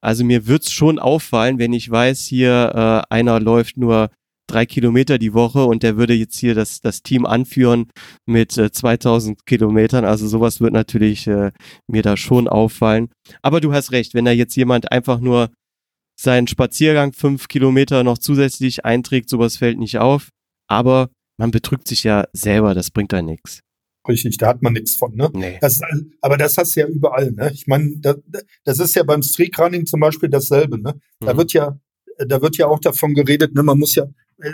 [0.00, 4.10] Also mir wird's schon auffallen, wenn ich weiß, hier äh, einer läuft nur
[4.46, 7.90] drei Kilometer die Woche und der würde jetzt hier das, das Team anführen
[8.26, 10.04] mit äh, 2000 Kilometern.
[10.04, 11.52] Also sowas wird natürlich äh,
[11.88, 13.10] mir da schon auffallen.
[13.42, 15.50] Aber du hast recht, wenn da jetzt jemand einfach nur
[16.20, 20.28] seinen Spaziergang fünf Kilometer noch zusätzlich einträgt, sowas fällt nicht auf.
[20.68, 23.60] Aber man betrügt sich ja selber, das bringt da nichts.
[24.06, 25.30] Richtig, da hat man nichts von, ne?
[25.32, 25.58] Nee.
[25.60, 25.80] Das,
[26.20, 27.50] aber das hast du ja überall, ne?
[27.54, 28.18] Ich meine, das,
[28.64, 31.00] das ist ja beim Streakrunning zum Beispiel dasselbe, ne?
[31.20, 31.38] Da mhm.
[31.38, 31.78] wird ja,
[32.18, 34.06] da wird ja auch davon geredet, ne, man muss ja,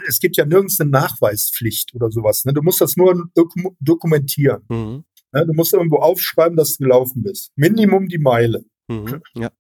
[0.07, 2.45] es gibt ja nirgends eine Nachweispflicht oder sowas.
[2.45, 2.53] Ne?
[2.53, 4.63] Du musst das nur dokum dokumentieren.
[4.69, 5.05] Mhm.
[5.33, 5.47] Ne?
[5.47, 7.53] Du musst irgendwo aufschreiben, dass du gelaufen bist.
[7.57, 8.65] Minimum die Meile.
[8.89, 9.23] Mhm.
[9.35, 9.51] Ja.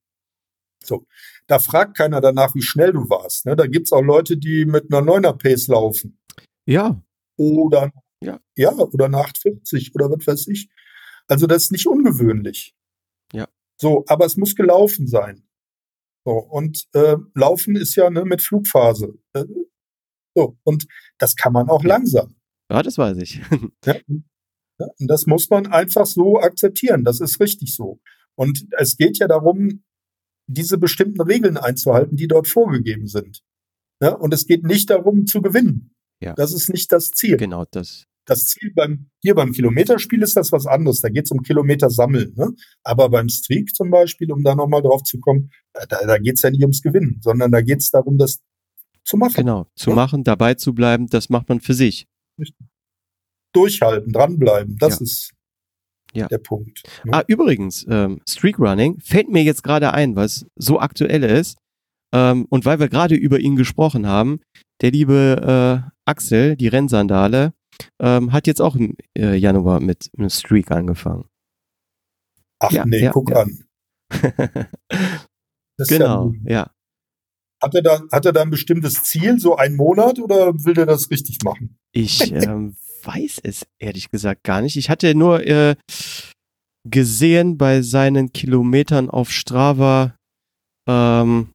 [0.82, 1.06] So,
[1.46, 3.46] da fragt keiner danach, wie schnell du warst.
[3.46, 3.54] Ne?
[3.56, 6.18] Da gibt's auch Leute, die mit einer 9er Pace laufen.
[6.66, 7.02] Ja.
[7.36, 7.92] Oder,
[8.22, 8.40] ja.
[8.56, 10.68] ja, oder eine 840 oder was weiß ich.
[11.28, 12.74] Also das ist nicht ungewöhnlich.
[13.32, 13.46] Ja.
[13.76, 15.44] So, aber es muss gelaufen sein.
[16.24, 19.18] So, und äh, Laufen ist ja ne, mit Flugphase.
[19.32, 19.44] Äh,
[20.34, 20.86] so, und
[21.18, 22.36] das kann man auch langsam.
[22.70, 23.40] Ja, das weiß ich.
[23.84, 23.94] ja,
[24.98, 27.04] und das muss man einfach so akzeptieren.
[27.04, 28.00] Das ist richtig so.
[28.36, 29.82] Und es geht ja darum,
[30.46, 33.42] diese bestimmten Regeln einzuhalten, die dort vorgegeben sind.
[34.02, 35.94] Ja, und es geht nicht darum zu gewinnen.
[36.20, 36.34] Ja.
[36.34, 37.36] Das ist nicht das Ziel.
[37.36, 38.06] Genau das.
[38.26, 41.00] Das Ziel beim, hier beim Kilometerspiel ist das was anderes.
[41.00, 42.34] Da geht es um Kilometer sammeln.
[42.36, 42.52] Ne?
[42.84, 46.42] Aber beim Streak zum Beispiel, um da nochmal drauf zu kommen, da, da geht es
[46.42, 48.40] ja nicht ums Gewinnen, sondern da geht es darum, das
[49.04, 49.34] zu machen.
[49.36, 49.96] Genau, zu ja?
[49.96, 52.06] machen, dabei zu bleiben, das macht man für sich.
[53.52, 55.04] Durchhalten, dranbleiben, das ja.
[55.04, 55.32] ist
[56.14, 56.28] ja.
[56.28, 56.82] der Punkt.
[57.04, 57.12] Ne?
[57.12, 61.58] Ah, übrigens, ähm, Streak Running fällt mir jetzt gerade ein, was so aktuell ist.
[62.12, 64.40] Ähm, und weil wir gerade über ihn gesprochen haben,
[64.80, 67.52] der liebe äh, Axel, die Rennsandale,
[68.00, 71.26] ähm, hat jetzt auch im äh, Januar mit einem Streak angefangen.
[72.58, 73.42] Ach ja, nee, ja, guck ja.
[73.42, 73.64] an.
[75.88, 76.70] genau, ja.
[77.62, 80.86] Hat er, da, hat er da ein bestimmtes Ziel, so einen Monat, oder will er
[80.86, 81.76] das richtig machen?
[81.92, 84.76] Ich ähm, weiß es ehrlich gesagt gar nicht.
[84.76, 85.76] Ich hatte nur äh,
[86.88, 90.16] gesehen bei seinen Kilometern auf Strava,
[90.88, 91.50] ähm,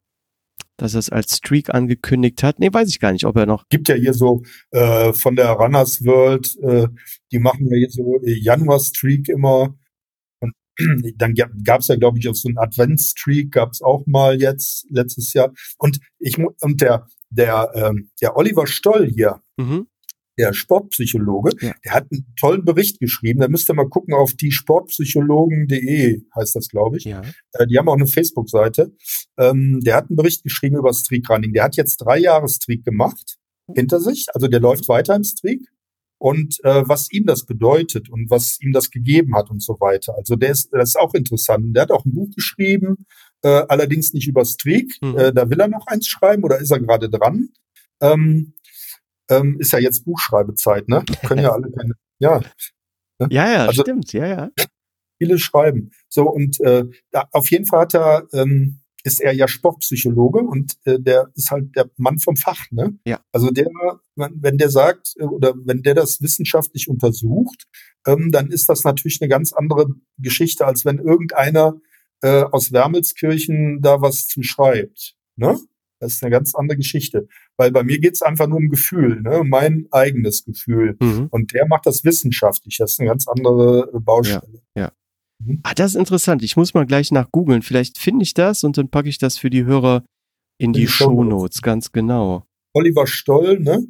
[0.76, 2.58] dass er es als Streak angekündigt hat.
[2.60, 3.64] Nee, weiß ich gar nicht, ob er noch.
[3.70, 6.88] Gibt ja hier so äh, von der Runners World, äh,
[7.32, 9.74] die machen ja hier so Januar-Streak immer
[11.16, 14.86] dann gab es ja, glaube ich, auch so einen Advent-Streak, gab es auch mal jetzt
[14.90, 15.52] letztes Jahr.
[15.78, 19.86] Und ich und der der ähm, der Oliver Stoll hier, mhm.
[20.38, 21.74] der Sportpsychologe, ja.
[21.84, 23.40] der hat einen tollen Bericht geschrieben.
[23.40, 27.04] Da müsst ihr mal gucken auf die Sportpsychologen.de heißt das, glaube ich.
[27.04, 27.22] Ja.
[27.52, 28.92] Äh, die haben auch eine Facebook-Seite.
[29.38, 31.52] Ähm, der hat einen Bericht geschrieben über Streak Running.
[31.52, 33.36] Der hat jetzt drei Jahre Streak gemacht
[33.74, 34.26] hinter sich.
[34.32, 35.66] Also der läuft weiter im Streak
[36.18, 40.14] und äh, was ihm das bedeutet und was ihm das gegeben hat und so weiter.
[40.16, 41.74] Also der ist, das ist auch interessant.
[41.76, 43.06] Der hat auch ein Buch geschrieben,
[43.42, 44.94] äh, allerdings nicht über Streak.
[45.02, 45.18] Mhm.
[45.18, 47.50] Äh, da will er noch eins schreiben oder ist er gerade dran?
[48.00, 48.54] Ähm,
[49.28, 51.04] ähm, ist ja jetzt Buchschreibezeit, ne?
[51.26, 52.40] Können ja alle keine, ja.
[53.18, 53.28] Ne?
[53.30, 54.50] Ja, ja, also, stimmt, ja, ja.
[55.18, 55.90] Viele schreiben.
[56.08, 60.76] So, und äh, da, auf jeden Fall hat er ähm, ist er ja Sportpsychologe und
[60.84, 62.98] äh, der ist halt der Mann vom Fach, ne?
[63.06, 63.20] Ja.
[63.30, 63.68] Also der,
[64.16, 67.68] wenn der sagt äh, oder wenn der das wissenschaftlich untersucht,
[68.04, 69.86] ähm, dann ist das natürlich eine ganz andere
[70.18, 71.80] Geschichte, als wenn irgendeiner
[72.20, 75.56] äh, aus Wermelskirchen da was zu schreibt, ne?
[76.00, 77.28] Das ist eine ganz andere Geschichte.
[77.56, 79.44] Weil bei mir geht's einfach nur um Gefühl, ne?
[79.46, 80.96] mein eigenes Gefühl.
[81.00, 81.28] Mhm.
[81.30, 82.76] Und der macht das wissenschaftlich.
[82.76, 84.60] Das ist eine ganz andere Baustelle.
[84.74, 84.92] Ja, ja.
[85.46, 85.60] Mhm.
[85.62, 86.42] Ah, das ist interessant.
[86.42, 87.62] Ich muss mal gleich nach googeln.
[87.62, 90.04] Vielleicht finde ich das und dann packe ich das für die Hörer
[90.58, 92.44] in die, die Shownotes, ganz genau.
[92.72, 93.86] Oliver Stoll, ne?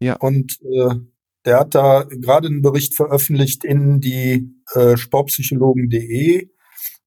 [0.00, 0.16] Ja.
[0.16, 0.96] Und äh,
[1.44, 6.48] der hat da gerade einen Bericht veröffentlicht in die äh, sportpsychologen.de.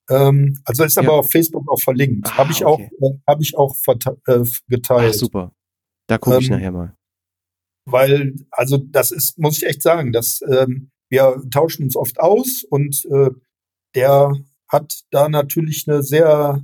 [0.09, 1.13] Ähm, also ist aber ja.
[1.13, 2.27] auf Facebook auch verlinkt.
[2.31, 2.89] Ah, habe ich, okay.
[3.01, 3.75] auch, äh, hab ich auch
[4.27, 5.13] äh, geteilt.
[5.15, 5.53] Ach, super.
[6.07, 6.95] Da gucke ich ähm, nachher mal.
[7.85, 12.63] Weil, also das ist, muss ich echt sagen, dass ähm, wir tauschen uns oft aus
[12.69, 13.29] und äh,
[13.97, 14.31] der
[14.69, 16.63] hat da natürlich eine sehr,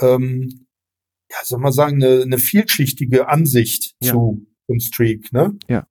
[0.00, 0.66] ähm,
[1.30, 4.12] ja, soll man sagen, eine, eine vielschichtige Ansicht ja.
[4.12, 5.56] zu zum Streak, ne?
[5.68, 5.86] Ja.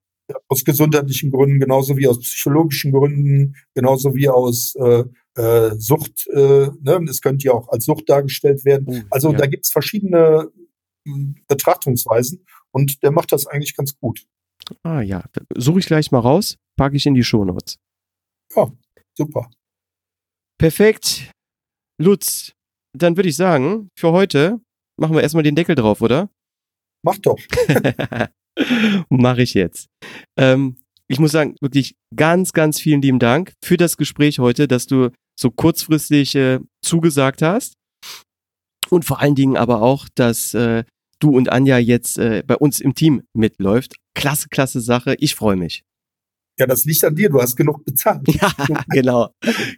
[0.48, 5.04] Aus gesundheitlichen Gründen, genauso wie aus psychologischen Gründen, genauso wie aus äh,
[5.36, 7.04] äh, Sucht, äh, ne?
[7.08, 8.88] Es könnte ja auch als Sucht dargestellt werden.
[8.88, 9.38] Uh, also ja.
[9.38, 10.50] da gibt's verschiedene
[11.06, 14.26] hm, Betrachtungsweisen und der macht das eigentlich ganz gut.
[14.82, 15.24] Ah ja,
[15.54, 17.78] suche ich gleich mal raus, packe ich in die Shownotes.
[18.56, 18.72] Ja,
[19.14, 19.50] super.
[20.58, 21.30] Perfekt.
[22.00, 22.52] Lutz,
[22.96, 24.60] dann würde ich sagen, für heute
[24.98, 26.30] machen wir erstmal den Deckel drauf, oder?
[27.04, 27.38] Mach doch.
[29.08, 29.88] Mache ich jetzt.
[30.38, 30.78] Ähm,
[31.08, 35.10] ich muss sagen, wirklich ganz, ganz vielen lieben Dank für das Gespräch heute, dass du
[35.38, 37.74] so kurzfristig äh, zugesagt hast.
[38.90, 40.84] Und vor allen Dingen aber auch, dass äh,
[41.18, 43.96] du und Anja jetzt äh, bei uns im Team mitläuft.
[44.14, 45.16] Klasse, klasse Sache.
[45.18, 45.82] Ich freue mich.
[46.58, 48.22] Ja, das liegt an dir, du hast genug bezahlt.
[48.28, 48.52] Ja,
[48.88, 49.30] genau,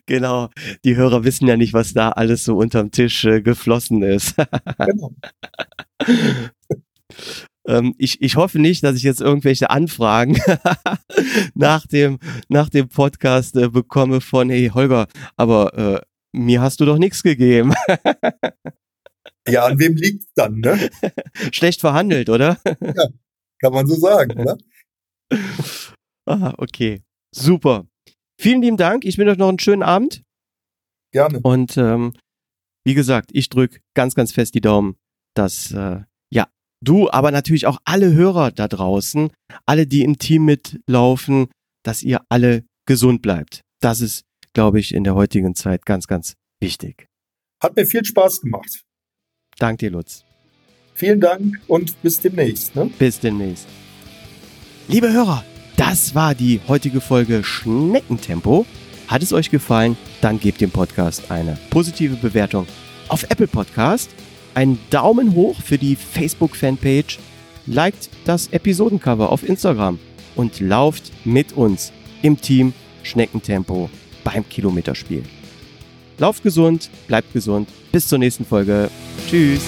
[0.05, 0.51] genau.
[0.85, 4.35] Die Hörer wissen ja nicht, was da alles so unterm Tisch äh, geflossen ist.
[4.79, 5.15] genau.
[7.67, 10.39] ähm, ich, ich hoffe nicht, dass ich jetzt irgendwelche Anfragen
[11.55, 12.19] nach, dem,
[12.49, 16.01] nach dem Podcast äh, bekomme von, hey Holger, aber äh,
[16.33, 17.73] mir hast du doch nichts gegeben.
[19.49, 20.91] ja, an wem liegt's dann, ne?
[21.53, 22.59] Schlecht verhandelt, oder?
[22.67, 23.09] ja,
[23.61, 24.59] kann man so sagen, ne?
[26.27, 27.03] Ah, okay.
[27.35, 27.87] Super.
[28.39, 29.05] Vielen lieben Dank.
[29.05, 30.23] Ich wünsche euch noch einen schönen Abend.
[31.13, 31.41] Gerne.
[31.41, 32.13] Und ähm,
[32.85, 34.97] wie gesagt, ich drücke ganz, ganz fest die Daumen,
[35.35, 36.01] dass äh,
[36.31, 36.49] ja
[36.81, 39.31] du, aber natürlich auch alle Hörer da draußen,
[39.65, 41.49] alle, die im Team mitlaufen,
[41.85, 43.63] dass ihr alle gesund bleibt.
[43.81, 47.07] Das ist, glaube ich, in der heutigen Zeit ganz, ganz wichtig.
[47.63, 48.85] Hat mir viel Spaß gemacht.
[49.59, 50.25] Dank dir, Lutz.
[50.95, 52.75] Vielen Dank und bis demnächst.
[52.75, 52.91] Ne?
[52.99, 53.67] Bis demnächst.
[54.89, 55.45] Liebe Hörer,
[55.77, 58.67] das war die heutige Folge Schneckentempo.
[59.09, 59.97] Hat es euch gefallen?
[60.21, 62.67] Dann gebt dem Podcast eine positive Bewertung
[63.09, 64.11] auf Apple Podcast,
[64.55, 67.19] einen Daumen hoch für die Facebook-Fanpage,
[67.67, 69.99] liked das Episodencover auf Instagram
[70.35, 72.73] und lauft mit uns im Team
[73.03, 73.91] Schneckentempo
[74.25, 75.23] beim Kilometerspiel.
[76.19, 77.69] Lauft gesund, bleibt gesund.
[77.93, 78.91] Bis zur nächsten Folge.
[79.29, 79.63] Tschüss.